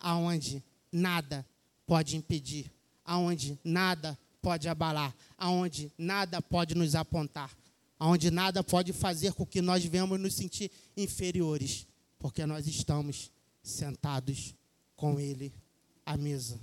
aonde 0.00 0.62
nada 0.90 1.46
pode 1.86 2.16
impedir, 2.16 2.70
aonde 3.04 3.58
nada 3.62 4.18
pode 4.42 4.68
abalar, 4.68 5.14
aonde 5.38 5.92
nada 5.96 6.40
pode 6.42 6.74
nos 6.74 6.94
apontar, 6.94 7.54
aonde 7.98 8.30
nada 8.30 8.62
pode 8.64 8.92
fazer 8.92 9.32
com 9.32 9.46
que 9.46 9.62
nós 9.62 9.84
venhamos 9.84 10.18
nos 10.20 10.34
sentir 10.34 10.70
inferiores, 10.96 11.86
porque 12.18 12.44
nós 12.44 12.66
estamos 12.66 13.30
sentados 13.62 14.54
com 14.96 15.18
Ele 15.18 15.52
à 16.04 16.16
mesa. 16.16 16.60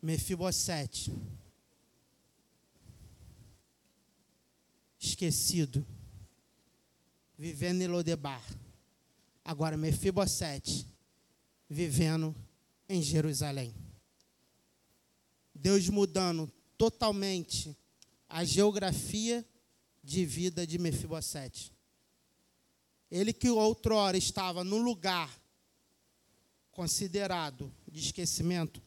Mefibosete, 0.00 1.12
esquecido, 4.98 5.86
vivendo 7.38 7.82
em 7.82 7.86
Lodebar. 7.86 8.42
Agora, 9.42 9.76
Mefibosete, 9.76 10.86
vivendo 11.68 12.34
em 12.88 13.02
Jerusalém. 13.02 13.74
Deus 15.54 15.88
mudando 15.88 16.52
totalmente 16.76 17.76
a 18.28 18.44
geografia 18.44 19.44
de 20.02 20.26
vida 20.26 20.66
de 20.66 20.78
Mefibosete. 20.78 21.73
Ele 23.10 23.32
que 23.32 23.48
outrora 23.48 24.16
estava 24.16 24.64
no 24.64 24.78
lugar 24.78 25.30
considerado 26.70 27.72
de 27.86 28.00
esquecimento, 28.00 28.82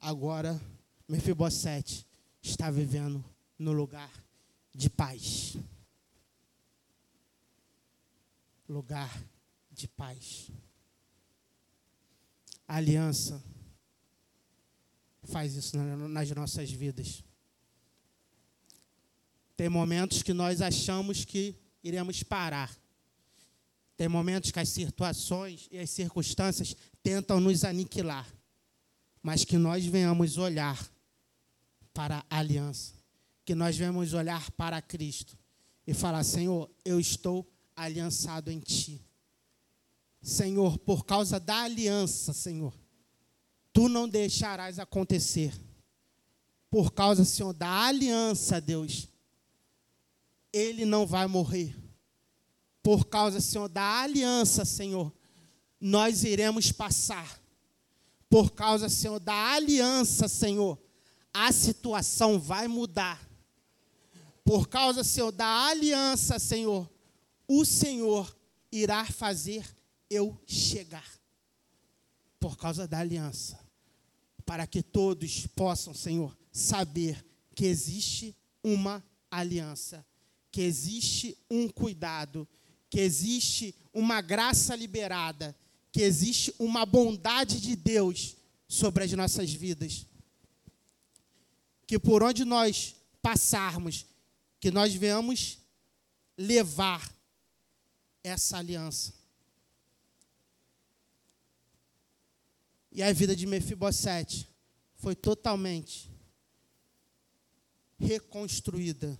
agora 0.00 0.60
Mefibosete 1.08 2.06
está 2.42 2.70
vivendo 2.70 3.24
no 3.58 3.72
lugar 3.72 4.10
de 4.74 4.90
paz. 4.90 5.56
Lugar 8.68 9.10
de 9.70 9.88
paz. 9.88 10.50
A 12.68 12.76
aliança 12.76 13.42
faz 15.22 15.54
isso 15.54 15.76
nas 15.76 16.30
nossas 16.30 16.70
vidas. 16.70 17.22
Tem 19.56 19.68
momentos 19.68 20.22
que 20.22 20.34
nós 20.34 20.60
achamos 20.60 21.24
que 21.24 21.56
iremos 21.82 22.22
parar. 22.22 22.76
Tem 23.96 24.08
momentos 24.08 24.50
que 24.50 24.60
as 24.60 24.68
situações 24.68 25.68
e 25.70 25.78
as 25.78 25.88
circunstâncias 25.88 26.76
tentam 27.02 27.40
nos 27.40 27.64
aniquilar. 27.64 28.30
Mas 29.22 29.44
que 29.44 29.56
nós 29.56 29.86
venhamos 29.86 30.36
olhar 30.36 30.78
para 31.94 32.24
a 32.28 32.38
aliança. 32.38 32.92
Que 33.44 33.54
nós 33.54 33.76
venhamos 33.76 34.12
olhar 34.12 34.50
para 34.52 34.82
Cristo 34.82 35.36
e 35.86 35.94
falar: 35.94 36.22
Senhor, 36.24 36.70
eu 36.84 37.00
estou 37.00 37.50
aliançado 37.74 38.50
em 38.50 38.60
Ti. 38.60 39.00
Senhor, 40.20 40.78
por 40.78 41.06
causa 41.06 41.40
da 41.40 41.62
aliança, 41.62 42.32
Senhor, 42.32 42.74
Tu 43.72 43.88
não 43.88 44.08
deixarás 44.08 44.78
acontecer. 44.78 45.54
Por 46.70 46.92
causa, 46.92 47.24
Senhor, 47.24 47.52
da 47.52 47.86
aliança, 47.86 48.60
Deus, 48.60 49.08
Ele 50.52 50.84
não 50.84 51.06
vai 51.06 51.26
morrer 51.26 51.85
por 52.86 53.06
causa, 53.06 53.40
Senhor, 53.40 53.68
da 53.68 54.02
aliança, 54.02 54.64
Senhor, 54.64 55.12
nós 55.80 56.22
iremos 56.22 56.70
passar. 56.70 57.42
Por 58.30 58.52
causa, 58.52 58.88
Senhor, 58.88 59.18
da 59.18 59.34
aliança, 59.54 60.28
Senhor, 60.28 60.78
a 61.34 61.50
situação 61.50 62.38
vai 62.38 62.68
mudar. 62.68 63.20
Por 64.44 64.68
causa, 64.68 65.02
Senhor, 65.02 65.32
da 65.32 65.66
aliança, 65.66 66.38
Senhor, 66.38 66.88
o 67.48 67.64
Senhor 67.64 68.38
irá 68.70 69.04
fazer 69.04 69.66
eu 70.08 70.40
chegar. 70.46 71.10
Por 72.38 72.56
causa 72.56 72.86
da 72.86 73.00
aliança. 73.00 73.58
Para 74.44 74.64
que 74.64 74.80
todos 74.80 75.44
possam, 75.48 75.92
Senhor, 75.92 76.38
saber 76.52 77.26
que 77.52 77.64
existe 77.66 78.36
uma 78.62 79.04
aliança, 79.28 80.06
que 80.52 80.60
existe 80.60 81.36
um 81.50 81.68
cuidado, 81.68 82.48
que 82.96 83.00
existe 83.00 83.74
uma 83.92 84.22
graça 84.22 84.74
liberada, 84.74 85.54
que 85.92 86.00
existe 86.00 86.54
uma 86.58 86.86
bondade 86.86 87.60
de 87.60 87.76
Deus 87.76 88.38
sobre 88.66 89.04
as 89.04 89.12
nossas 89.12 89.52
vidas. 89.52 90.06
Que 91.86 91.98
por 91.98 92.22
onde 92.22 92.42
nós 92.42 92.96
passarmos, 93.20 94.06
que 94.58 94.70
nós 94.70 94.94
venhamos 94.94 95.58
levar 96.38 97.14
essa 98.24 98.56
aliança. 98.56 99.12
E 102.90 103.02
a 103.02 103.12
vida 103.12 103.36
de 103.36 103.46
Mefibosete 103.46 104.48
foi 104.94 105.14
totalmente 105.14 106.10
reconstruída 107.98 109.18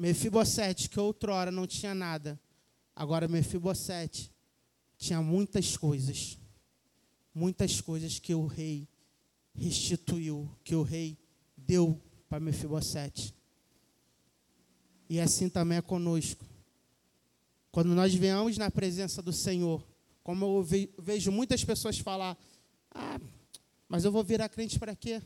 Mefibosete, 0.00 0.88
que 0.88 0.98
outrora 0.98 1.50
não 1.50 1.66
tinha 1.66 1.94
nada, 1.94 2.40
agora 2.96 3.28
Mefibosete 3.28 4.32
tinha 4.96 5.20
muitas 5.20 5.76
coisas. 5.76 6.38
Muitas 7.34 7.82
coisas 7.82 8.18
que 8.18 8.34
o 8.34 8.46
rei 8.46 8.88
restituiu, 9.54 10.50
que 10.64 10.74
o 10.74 10.82
rei 10.82 11.18
deu 11.54 12.00
para 12.30 12.40
Mefibosete. 12.40 13.34
E 15.06 15.20
assim 15.20 15.50
também 15.50 15.76
é 15.76 15.82
conosco. 15.82 16.46
Quando 17.70 17.94
nós 17.94 18.14
venhamos 18.14 18.56
na 18.56 18.70
presença 18.70 19.20
do 19.20 19.34
Senhor, 19.34 19.86
como 20.22 20.46
eu 20.46 20.66
vejo 20.98 21.30
muitas 21.30 21.62
pessoas 21.62 21.98
falar, 21.98 22.38
ah, 22.90 23.20
mas 23.86 24.06
eu 24.06 24.10
vou 24.10 24.24
virar 24.24 24.48
crente 24.48 24.78
para 24.78 24.96
quê? 24.96 25.20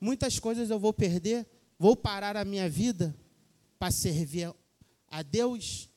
Muitas 0.00 0.40
coisas 0.40 0.70
eu 0.70 0.78
vou 0.80 0.92
perder, 0.92 1.46
vou 1.78 1.94
parar 1.94 2.36
a 2.36 2.44
minha 2.44 2.68
vida 2.68 3.14
para 3.78 3.90
servir 3.90 4.54
a 5.08 5.22
Deus? 5.22 5.88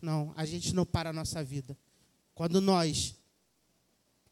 Não, 0.00 0.32
a 0.36 0.44
gente 0.44 0.74
não 0.74 0.86
para 0.86 1.10
a 1.10 1.12
nossa 1.12 1.42
vida. 1.42 1.76
Quando 2.34 2.60
nós 2.60 3.14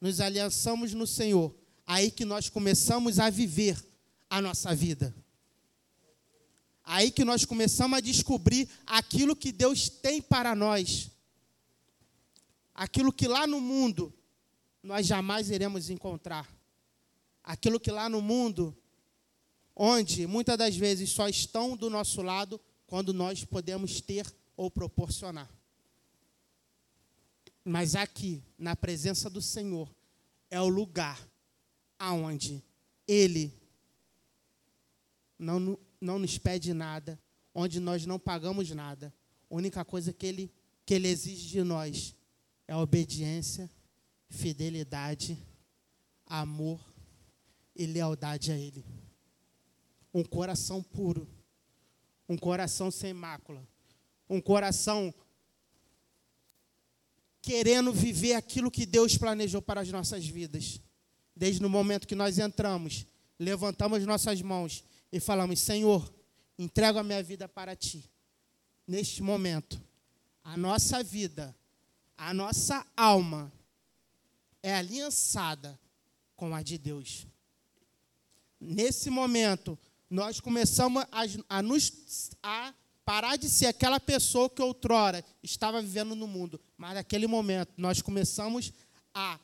nos 0.01 0.21
aliançamos 0.21 0.93
no 0.93 1.07
Senhor, 1.07 1.55
aí 1.87 2.11
que 2.11 2.25
nós 2.25 2.49
começamos 2.49 3.19
a 3.19 3.31
viver 3.31 3.83
a 4.29 4.41
nossa 4.41 4.75
vida. 4.75 5.15
Aí 6.85 7.11
que 7.11 7.25
nós 7.25 7.45
começamos 7.45 7.99
a 7.99 8.01
descobrir 8.01 8.69
aquilo 8.87 9.35
que 9.35 9.51
Deus 9.51 9.89
tem 9.89 10.23
para 10.23 10.55
nós. 10.55 11.11
Aquilo 12.73 13.13
que 13.13 13.27
lá 13.27 13.47
no 13.47 13.61
mundo 13.61 14.15
nós 14.83 15.07
jamais 15.07 15.51
iremos 15.51 15.91
encontrar. 15.91 16.49
Aquilo 17.43 17.81
que 17.81 17.91
lá 17.91 18.09
no 18.09 18.23
mundo, 18.23 18.77
onde 19.75 20.27
muitas 20.27 20.57
das 20.57 20.77
vezes 20.77 21.11
só 21.11 21.29
estão 21.29 21.77
do 21.77 21.91
nosso 21.91 22.23
lado 22.23 22.61
quando 22.87 23.13
nós 23.13 23.45
podemos 23.45 24.01
ter 24.01 24.27
ou 24.57 24.71
proporcionar. 24.71 25.51
Mas 27.65 27.97
aqui, 27.97 28.43
na 28.57 28.77
presença 28.77 29.29
do 29.29 29.43
Senhor, 29.43 29.93
é 30.49 30.61
o 30.61 30.69
lugar 30.69 31.21
aonde 31.99 32.63
Ele 33.07 33.53
não, 35.39 35.79
não 36.01 36.19
nos 36.19 36.39
pede 36.39 36.73
nada, 36.73 37.21
onde 37.53 37.81
nós 37.81 38.07
não 38.07 38.19
pagamos 38.19 38.71
nada. 38.71 39.13
A 39.51 39.55
única 39.55 39.85
coisa 39.85 40.13
que 40.13 40.27
Ele, 40.27 40.53
que 40.85 40.95
ele 40.95 41.09
exige 41.09 41.49
de 41.49 41.63
nós 41.65 42.15
é 42.69 42.77
obediência, 42.77 43.71
fidelidade, 44.29 45.37
amor 46.25 46.81
e 47.75 47.85
lealdade 47.85 48.53
a 48.53 48.57
Ele. 48.57 48.85
Um 50.15 50.23
coração 50.23 50.83
puro 50.83 51.29
um 52.29 52.37
coração 52.37 52.91
sem 52.91 53.13
mácula, 53.13 53.67
um 54.29 54.41
coração 54.41 55.15
querendo 57.41 57.93
viver 57.93 58.35
aquilo 58.35 58.71
que 58.71 58.85
Deus 58.85 59.17
planejou 59.17 59.63
para 59.63 59.81
as 59.81 59.89
nossas 59.91 60.27
vidas. 60.27 60.81
Desde 61.35 61.65
o 61.65 61.71
momento 61.71 62.07
que 62.07 62.15
nós 62.15 62.39
entramos, 62.39 63.07
levantamos 63.39 64.05
nossas 64.05 64.43
mãos 64.43 64.83
e 65.13 65.21
falamos: 65.21 65.61
Senhor, 65.61 66.13
entrego 66.59 66.99
a 66.99 67.05
minha 67.05 67.23
vida 67.23 67.47
para 67.47 67.77
ti. 67.77 68.11
Neste 68.87 69.23
momento, 69.23 69.81
a 70.43 70.57
nossa 70.57 71.03
vida, 71.03 71.55
a 72.17 72.35
nossa 72.35 72.85
alma 72.97 73.53
é 74.63 74.75
aliançada 74.75 75.79
com 76.35 76.55
a 76.55 76.63
de 76.63 76.79
Deus. 76.79 77.27
Nesse 78.61 79.11
momento, 79.11 79.79
nós 80.09 80.41
começamos 80.41 81.05
a, 81.11 81.59
a, 81.59 81.63
nos, 81.63 82.31
a 82.43 82.73
parar 83.05 83.37
de 83.37 83.49
ser 83.49 83.67
aquela 83.67 84.01
pessoa 84.01 84.49
que 84.49 84.63
outrora 84.63 85.25
estava 85.43 85.81
vivendo 85.83 86.15
no 86.15 86.27
mundo, 86.27 86.61
mas 86.77 86.95
naquele 86.95 87.27
momento 87.27 87.73
nós 87.77 88.01
começamos 88.01 88.73
a 89.15 89.39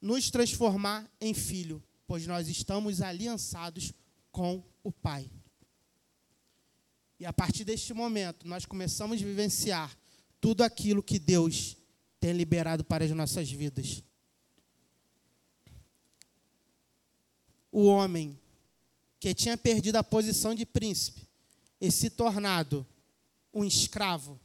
nos 0.00 0.30
transformar 0.30 1.08
em 1.20 1.32
filho, 1.32 1.82
pois 2.06 2.26
nós 2.26 2.48
estamos 2.48 3.00
aliançados 3.00 3.92
com 4.30 4.62
o 4.82 4.90
Pai. 4.90 5.30
E 7.20 7.24
a 7.24 7.32
partir 7.32 7.64
deste 7.64 7.94
momento, 7.94 8.48
nós 8.48 8.66
começamos 8.66 9.22
a 9.22 9.24
vivenciar 9.24 9.96
tudo 10.40 10.62
aquilo 10.62 11.02
que 11.02 11.20
Deus 11.20 11.76
tem 12.18 12.32
liberado 12.32 12.82
para 12.82 13.04
as 13.04 13.10
nossas 13.12 13.50
vidas. 13.50 14.02
O 17.70 17.84
homem 17.84 18.36
que 19.22 19.32
tinha 19.32 19.56
perdido 19.56 19.94
a 19.94 20.02
posição 20.02 20.52
de 20.52 20.66
príncipe 20.66 21.28
e 21.80 21.92
se 21.92 22.10
tornado 22.10 22.84
um 23.54 23.62
escravo, 23.62 24.40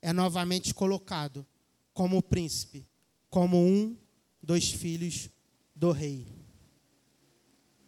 é 0.00 0.10
novamente 0.10 0.72
colocado 0.72 1.46
como 1.92 2.22
príncipe, 2.22 2.88
como 3.28 3.58
um 3.58 3.94
dos 4.42 4.70
filhos 4.70 5.28
do 5.76 5.92
rei. 5.92 6.26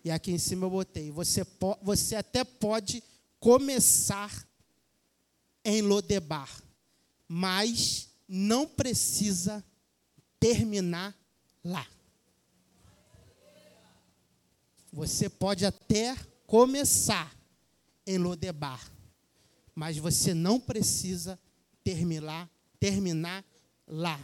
E 0.04 0.10
aqui 0.10 0.32
em 0.32 0.38
cima 0.38 0.66
eu 0.66 0.70
botei: 0.70 1.10
você, 1.10 1.46
você 1.80 2.14
até 2.14 2.44
pode 2.44 3.02
começar 3.40 4.46
em 5.64 5.80
Lodebar, 5.80 6.62
mas 7.26 8.10
não 8.28 8.66
precisa 8.66 9.64
terminar 10.38 11.18
lá. 11.64 11.93
Você 14.94 15.28
pode 15.28 15.66
até 15.66 16.16
começar 16.46 17.36
em 18.06 18.16
Lodebar, 18.16 18.90
mas 19.74 19.98
você 19.98 20.32
não 20.32 20.58
precisa 20.58 21.38
terminar, 21.82 22.50
terminar 22.80 23.44
lá. 23.86 24.18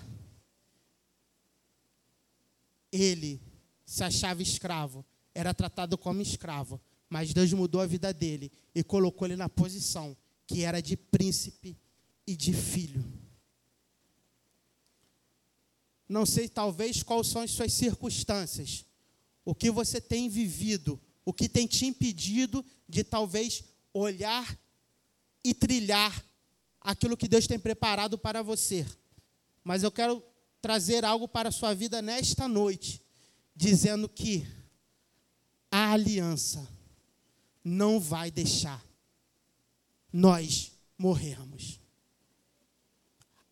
ele 2.92 3.40
se 3.84 4.02
achava 4.02 4.42
escravo, 4.42 5.04
era 5.34 5.54
tratado 5.54 5.96
como 5.96 6.20
escravo, 6.20 6.80
mas 7.08 7.32
Deus 7.32 7.52
mudou 7.52 7.80
a 7.80 7.86
vida 7.86 8.12
dele 8.12 8.50
e 8.74 8.82
colocou 8.82 9.26
ele 9.26 9.36
na 9.36 9.48
posição 9.48 10.16
que 10.46 10.62
era 10.62 10.80
de 10.80 10.96
príncipe 10.96 11.76
e 12.26 12.36
de 12.36 12.52
filho. 12.52 13.04
Não 16.08 16.26
sei, 16.26 16.48
talvez, 16.48 17.02
quais 17.02 17.28
são 17.28 17.42
as 17.42 17.52
suas 17.52 17.72
circunstâncias, 17.72 18.84
o 19.44 19.54
que 19.54 19.70
você 19.70 20.00
tem 20.00 20.28
vivido, 20.28 21.00
o 21.24 21.32
que 21.32 21.48
tem 21.48 21.66
te 21.66 21.86
impedido 21.86 22.64
de 22.88 23.02
talvez 23.02 23.64
olhar 23.92 24.58
e 25.44 25.54
trilhar 25.54 26.24
aquilo 26.80 27.16
que 27.16 27.28
Deus 27.28 27.46
tem 27.46 27.58
preparado 27.58 28.18
para 28.18 28.42
você. 28.42 28.86
Mas 29.62 29.82
eu 29.82 29.90
quero 29.90 30.22
trazer 30.60 31.04
algo 31.04 31.26
para 31.26 31.48
a 31.48 31.52
sua 31.52 31.74
vida 31.74 32.02
nesta 32.02 32.46
noite, 32.46 33.02
dizendo 33.54 34.08
que 34.08 34.46
a 35.70 35.92
aliança 35.92 36.66
não 37.64 38.00
vai 38.00 38.30
deixar 38.30 38.84
nós 40.12 40.72
morrermos. 40.98 41.80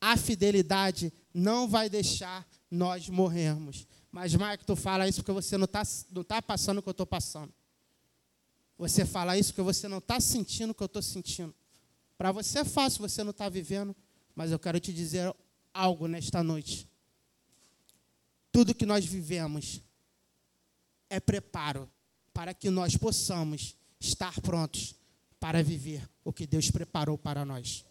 A 0.00 0.16
fidelidade 0.16 1.12
não 1.32 1.68
vai 1.68 1.88
deixar 1.88 2.46
nós 2.70 3.08
morrermos. 3.08 3.86
Mas, 4.10 4.34
Marco, 4.34 4.64
tu 4.64 4.74
fala 4.74 5.06
isso 5.06 5.20
porque 5.20 5.32
você 5.32 5.56
não 5.56 5.64
está 5.64 5.82
não 6.10 6.24
tá 6.24 6.40
passando 6.40 6.78
o 6.78 6.82
que 6.82 6.88
eu 6.88 6.92
estou 6.92 7.06
passando. 7.06 7.52
Você 8.78 9.04
fala 9.04 9.36
isso 9.36 9.52
porque 9.52 9.62
você 9.62 9.88
não 9.88 9.98
está 9.98 10.20
sentindo 10.20 10.70
o 10.70 10.74
que 10.74 10.82
eu 10.82 10.86
estou 10.86 11.02
sentindo. 11.02 11.54
Para 12.16 12.32
você 12.32 12.60
é 12.60 12.64
fácil, 12.64 13.00
você 13.00 13.22
não 13.22 13.30
está 13.30 13.48
vivendo. 13.48 13.94
Mas 14.34 14.50
eu 14.50 14.58
quero 14.58 14.78
te 14.78 14.92
dizer 14.92 15.34
algo 15.74 16.06
nesta 16.06 16.42
noite. 16.42 16.88
Tudo 18.50 18.74
que 18.74 18.86
nós 18.86 19.04
vivemos 19.04 19.82
é 21.10 21.20
preparo 21.20 21.90
para 22.32 22.54
que 22.54 22.70
nós 22.70 22.96
possamos 22.96 23.76
estar 24.00 24.40
prontos 24.40 24.94
para 25.40 25.62
viver 25.62 26.08
o 26.24 26.32
que 26.32 26.46
Deus 26.46 26.70
preparou 26.70 27.18
para 27.18 27.44
nós. 27.44 27.84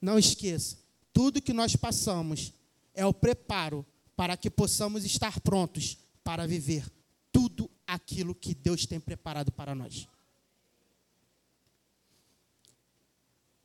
Não 0.00 0.18
esqueça, 0.18 0.78
tudo 1.12 1.42
que 1.42 1.52
nós 1.52 1.76
passamos 1.76 2.52
é 2.94 3.04
o 3.04 3.12
preparo 3.12 3.84
para 4.20 4.36
que 4.36 4.50
possamos 4.50 5.02
estar 5.06 5.40
prontos 5.40 5.96
para 6.22 6.46
viver 6.46 6.84
tudo 7.32 7.70
aquilo 7.86 8.34
que 8.34 8.54
Deus 8.54 8.84
tem 8.84 9.00
preparado 9.00 9.50
para 9.50 9.74
nós. 9.74 10.06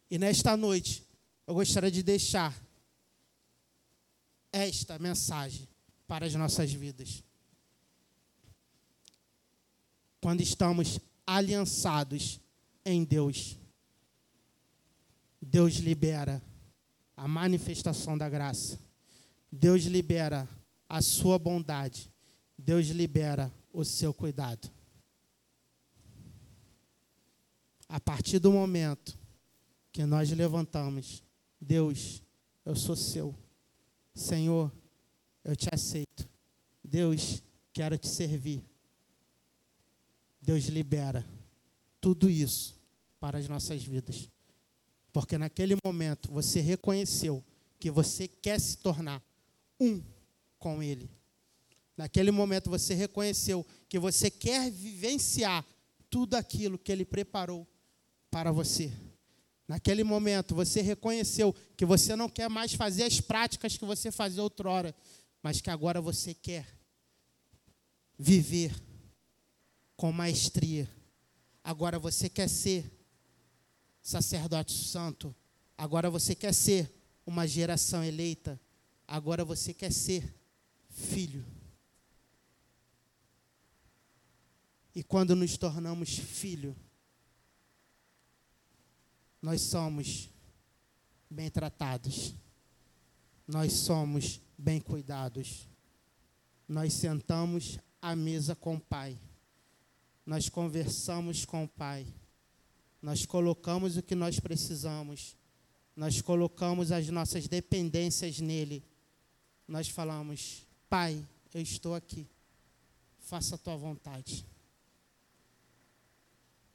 E 0.10 0.18
nesta 0.18 0.56
noite, 0.56 1.06
eu 1.46 1.56
gostaria 1.56 1.92
de 1.92 2.02
deixar 2.02 2.58
esta 4.50 4.98
mensagem 4.98 5.68
para 6.08 6.26
as 6.26 6.34
nossas 6.36 6.72
vidas 6.72 7.22
quando 10.22 10.40
estamos 10.40 11.02
aliançados 11.28 12.40
em 12.86 13.04
Deus. 13.04 13.58
Deus 15.42 15.74
libera 15.74 16.42
a 17.18 17.28
manifestação 17.28 18.18
da 18.18 18.30
graça. 18.30 18.85
Deus 19.52 19.84
libera 19.84 20.48
a 20.88 21.02
sua 21.02 21.38
bondade. 21.40 22.12
Deus 22.58 22.88
libera 22.88 23.52
o 23.72 23.84
seu 23.84 24.14
cuidado. 24.14 24.72
A 27.88 28.00
partir 28.00 28.40
do 28.40 28.52
momento 28.52 29.18
que 29.92 30.06
nós 30.06 30.32
levantamos, 30.32 31.24
Deus, 31.60 32.22
eu 32.66 32.76
sou 32.76 32.96
seu. 32.96 33.36
Senhor, 34.14 34.72
eu 35.44 35.56
te 35.56 35.68
aceito. 35.72 36.28
Deus, 36.84 37.44
quero 37.72 37.98
te 37.98 38.08
servir. 38.08 38.64
Deus 40.42 40.66
libera 40.66 41.26
tudo 42.00 42.30
isso 42.30 42.80
para 43.20 43.38
as 43.38 43.48
nossas 43.48 43.84
vidas. 43.84 44.30
Porque 45.12 45.38
naquele 45.38 45.76
momento 45.84 46.32
você 46.32 46.60
reconheceu 46.60 47.44
que 47.80 47.90
você 47.90 48.28
quer 48.28 48.60
se 48.60 48.78
tornar 48.78 49.24
um 49.80 50.02
com 50.60 50.82
Ele. 50.82 51.10
Naquele 51.98 52.32
momento 52.32 52.70
você 52.70 52.94
reconheceu 52.94 53.66
que 53.88 53.98
você 53.98 54.30
quer 54.30 54.70
vivenciar 54.72 55.66
tudo 56.10 56.36
aquilo 56.36 56.78
que 56.78 56.92
Ele 56.92 57.06
preparou 57.06 57.68
para 58.30 58.52
você. 58.52 58.92
Naquele 59.68 60.04
momento 60.04 60.54
você 60.54 60.82
reconheceu 60.82 61.56
que 61.76 61.86
você 61.86 62.16
não 62.16 62.30
quer 62.30 62.50
mais 62.50 62.74
fazer 62.74 63.04
as 63.04 63.20
práticas 63.20 63.78
que 63.78 63.86
você 63.86 64.12
fazia 64.12 64.44
outrora, 64.44 64.96
mas 65.42 65.62
que 65.62 65.70
agora 65.70 66.00
você 66.02 66.34
quer 66.34 66.68
viver 68.18 68.74
com 69.96 70.12
maestria. 70.12 70.90
Agora 71.64 71.98
você 71.98 72.30
quer 72.30 72.48
ser 72.48 72.92
sacerdote 74.02 74.74
santo. 74.74 75.36
Agora 75.78 76.10
você 76.10 76.36
quer 76.36 76.54
ser 76.54 76.92
uma 77.26 77.48
geração 77.48 78.04
eleita. 78.04 78.60
Agora 79.08 79.46
você 79.46 79.74
quer 79.74 79.92
ser 79.92 80.34
filho. 80.90 81.46
E 84.94 85.04
quando 85.04 85.36
nos 85.36 85.58
tornamos 85.58 86.18
filho, 86.18 86.76
nós 89.42 89.62
somos 89.62 90.30
bem 91.30 91.50
tratados. 91.50 92.34
Nós 93.48 93.74
somos 93.74 94.42
bem 94.58 94.80
cuidados. 94.80 95.68
Nós 96.68 96.94
sentamos 96.94 97.78
à 98.02 98.16
mesa 98.16 98.56
com 98.56 98.76
o 98.76 98.80
Pai 98.80 99.20
nós 100.26 100.50
conversamos 100.50 101.46
com 101.46 101.66
o 101.66 101.68
Pai, 101.68 102.08
nós 103.02 103.26
colocamos 103.26 103.96
o 103.96 104.02
que 104.02 104.16
nós 104.16 104.40
precisamos, 104.40 105.38
nós 105.96 106.20
colocamos 106.22 106.92
as 106.92 107.08
nossas 107.10 107.48
dependências 107.48 108.40
nele, 108.40 108.84
nós 109.68 109.88
falamos: 109.88 110.66
Pai, 110.90 111.26
eu 111.54 111.62
estou 111.62 111.96
aqui, 111.96 112.28
faça 113.20 113.56
a 113.56 113.58
tua 113.58 113.76
vontade. 113.76 114.46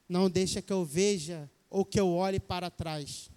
Não 0.09 0.29
deixa 0.29 0.61
que 0.61 0.73
eu 0.73 0.85
veja 0.85 1.49
ou 1.69 1.85
que 1.85 2.01
eu 2.01 2.09
olhe 2.11 2.41
para 2.41 2.71
trás. 2.71 3.31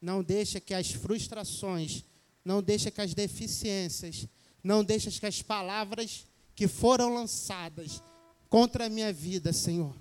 Não 0.00 0.22
deixa 0.22 0.60
que 0.60 0.72
as 0.72 0.90
frustrações, 0.90 2.04
não 2.44 2.62
deixa 2.62 2.90
que 2.90 3.00
as 3.00 3.12
deficiências, 3.12 4.26
não 4.62 4.82
deixa 4.82 5.10
que 5.10 5.26
as 5.26 5.42
palavras 5.42 6.26
que 6.54 6.66
foram 6.66 7.12
lançadas 7.12 8.02
contra 8.48 8.86
a 8.86 8.88
minha 8.88 9.12
vida, 9.12 9.52
Senhor, 9.52 9.94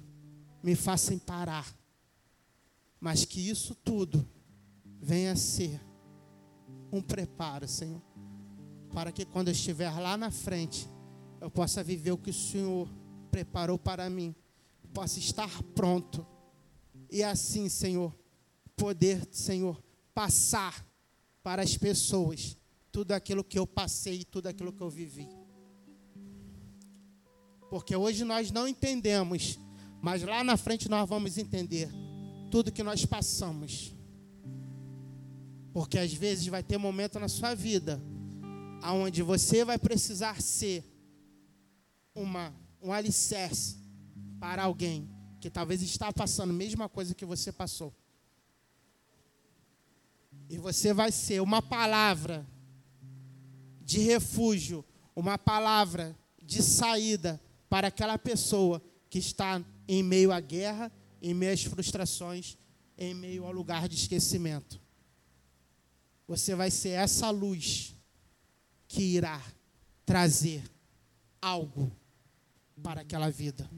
me 0.63 0.75
façam 0.75 1.19
parar. 1.19 1.75
Mas 2.99 3.25
que 3.25 3.49
isso 3.49 3.75
tudo 3.75 4.27
venha 5.01 5.33
a 5.33 5.35
ser 5.35 5.81
um 6.91 7.01
preparo, 7.01 7.67
Senhor, 7.67 8.01
para 8.93 9.11
que 9.11 9.25
quando 9.25 9.49
eu 9.49 9.53
estiver 9.53 9.91
lá 9.99 10.15
na 10.17 10.31
frente, 10.31 10.89
eu 11.41 11.49
possa 11.49 11.83
viver 11.83 12.11
o 12.11 12.17
que 12.17 12.29
o 12.29 12.33
Senhor 12.33 12.89
preparou 13.29 13.77
para 13.77 14.09
mim, 14.09 14.33
possa 14.93 15.19
estar 15.19 15.49
pronto. 15.75 16.25
E 17.11 17.21
assim, 17.21 17.67
Senhor, 17.69 18.15
poder, 18.75 19.27
Senhor, 19.31 19.81
passar 20.13 20.85
para 21.43 21.61
as 21.61 21.77
pessoas 21.77 22.57
tudo 22.91 23.11
aquilo 23.11 23.43
que 23.43 23.59
eu 23.59 23.67
passei, 23.67 24.23
tudo 24.23 24.47
aquilo 24.47 24.71
que 24.71 24.81
eu 24.81 24.89
vivi. 24.89 25.27
Porque 27.69 27.95
hoje 27.95 28.23
nós 28.23 28.51
não 28.51 28.67
entendemos, 28.67 29.59
mas 30.01 30.23
lá 30.23 30.43
na 30.43 30.55
frente 30.55 30.87
nós 30.87 31.07
vamos 31.07 31.37
entender 31.37 31.89
tudo 32.49 32.71
que 32.71 32.83
nós 32.83 33.05
passamos. 33.05 33.94
Porque 35.75 35.99
às 35.99 36.13
vezes 36.13 36.47
vai 36.47 36.63
ter 36.63 36.77
momento 36.77 37.19
na 37.19 37.27
sua 37.27 37.53
vida 37.53 38.01
aonde 38.81 39.21
você 39.21 39.65
vai 39.65 39.77
precisar 39.77 40.41
ser 40.41 40.85
uma 42.15 42.55
um 42.81 42.93
alicerce 42.93 43.75
para 44.39 44.63
alguém 44.63 45.09
que 45.41 45.49
talvez 45.49 45.81
está 45.81 46.13
passando 46.13 46.51
a 46.51 46.53
mesma 46.53 46.87
coisa 46.87 47.13
que 47.13 47.25
você 47.25 47.51
passou. 47.51 47.93
E 50.49 50.57
você 50.57 50.93
vai 50.93 51.11
ser 51.11 51.41
uma 51.41 51.61
palavra 51.61 52.47
de 53.81 53.99
refúgio, 53.99 54.85
uma 55.13 55.37
palavra 55.37 56.17
de 56.41 56.63
saída 56.63 57.37
para 57.67 57.89
aquela 57.89 58.17
pessoa 58.17 58.81
que 59.09 59.19
está 59.19 59.61
em 59.89 60.01
meio 60.01 60.31
à 60.31 60.39
guerra, 60.39 60.89
em 61.21 61.33
meio 61.33 61.51
às 61.51 61.65
frustrações, 61.65 62.57
em 62.97 63.13
meio 63.13 63.43
ao 63.43 63.51
lugar 63.51 63.89
de 63.89 63.95
esquecimento. 63.95 64.84
Você 66.27 66.55
vai 66.55 66.71
ser 66.71 66.89
essa 66.89 67.29
luz 67.29 67.95
que 68.87 69.01
irá 69.01 69.41
trazer 70.05 70.63
algo 71.41 71.91
para 72.81 73.01
aquela 73.01 73.29
vida. 73.29 73.69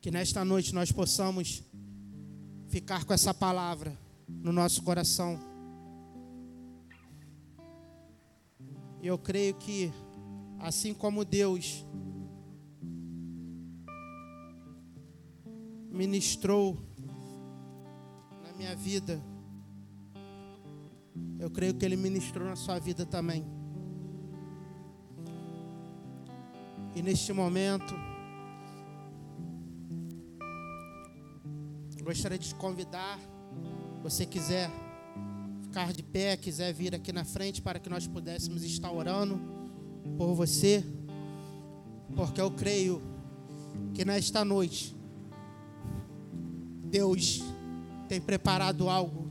Que 0.00 0.10
nesta 0.10 0.44
noite 0.44 0.74
nós 0.74 0.92
possamos 0.92 1.62
ficar 2.68 3.04
com 3.04 3.12
essa 3.12 3.34
palavra 3.34 3.98
no 4.28 4.52
nosso 4.52 4.82
coração. 4.82 5.38
Eu 9.02 9.18
creio 9.18 9.54
que, 9.54 9.92
assim 10.60 10.94
como 10.94 11.24
Deus 11.24 11.84
ministrou 15.90 16.78
na 18.44 18.52
minha 18.54 18.74
vida, 18.74 19.22
eu 21.38 21.50
creio 21.50 21.74
que 21.74 21.84
Ele 21.84 21.96
ministrou 21.96 22.46
na 22.46 22.56
sua 22.56 22.78
vida 22.78 23.04
também. 23.04 23.44
E 26.94 27.02
neste 27.02 27.32
momento, 27.32 27.94
gostaria 32.02 32.38
de 32.38 32.48
te 32.48 32.54
convidar, 32.54 33.18
você 34.02 34.26
quiser 34.26 34.70
ficar 35.62 35.92
de 35.92 36.02
pé, 36.02 36.36
quiser 36.36 36.72
vir 36.72 36.94
aqui 36.94 37.12
na 37.12 37.24
frente 37.24 37.62
para 37.62 37.78
que 37.78 37.88
nós 37.88 38.06
pudéssemos 38.06 38.64
estar 38.64 38.90
orando 38.90 39.40
por 40.18 40.34
você, 40.34 40.84
porque 42.14 42.40
eu 42.40 42.50
creio 42.50 43.00
que 43.94 44.04
nesta 44.04 44.44
noite 44.44 44.94
Deus 46.84 47.42
tem 48.08 48.20
preparado 48.20 48.88
algo 48.88 49.21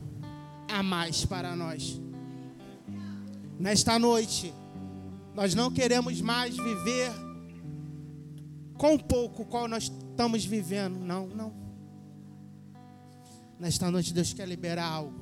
a 0.72 0.82
mais 0.82 1.24
para 1.24 1.54
nós. 1.54 2.00
Nesta 3.58 3.98
noite, 3.98 4.52
nós 5.34 5.54
não 5.54 5.70
queremos 5.70 6.20
mais 6.20 6.56
viver 6.56 7.12
com 8.76 8.98
pouco 8.98 9.44
qual 9.44 9.68
nós 9.68 9.84
estamos 9.84 10.44
vivendo. 10.44 10.98
Não, 10.98 11.26
não. 11.28 11.52
Nesta 13.60 13.90
noite, 13.90 14.12
Deus 14.12 14.32
quer 14.32 14.48
liberar 14.48 14.86
algo. 14.86 15.20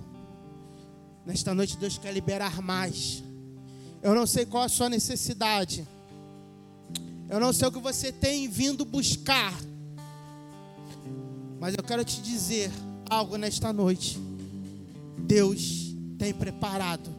Nesta 1.26 1.52
noite, 1.52 1.76
Deus 1.76 1.98
quer 1.98 2.12
liberar 2.12 2.62
mais. 2.62 3.22
Eu 4.02 4.14
não 4.14 4.26
sei 4.26 4.46
qual 4.46 4.62
a 4.62 4.68
sua 4.68 4.88
necessidade. 4.88 5.86
Eu 7.28 7.38
não 7.38 7.52
sei 7.52 7.68
o 7.68 7.72
que 7.72 7.78
você 7.78 8.10
tem 8.10 8.48
vindo 8.48 8.84
buscar. 8.84 9.52
Mas 11.60 11.74
eu 11.76 11.84
quero 11.84 12.04
te 12.04 12.22
dizer 12.22 12.70
algo 13.10 13.36
nesta 13.36 13.72
noite. 13.72 14.29
Deus 15.26 15.94
tem 16.18 16.34
preparado 16.34 17.10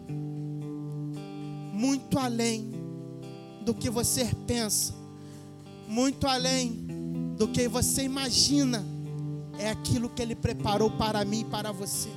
muito 1.82 2.20
além 2.20 2.72
do 3.66 3.74
que 3.74 3.90
você 3.90 4.30
pensa, 4.46 4.94
muito 5.88 6.28
além 6.28 6.86
do 7.38 7.48
que 7.48 7.68
você 7.68 8.04
imagina, 8.04 8.86
é 9.58 9.70
aquilo 9.70 10.10
que 10.10 10.22
Ele 10.22 10.36
preparou 10.36 10.92
para 10.92 11.26
mim 11.26 11.42
e 11.42 11.46
para 11.46 11.72
você. 11.72 12.10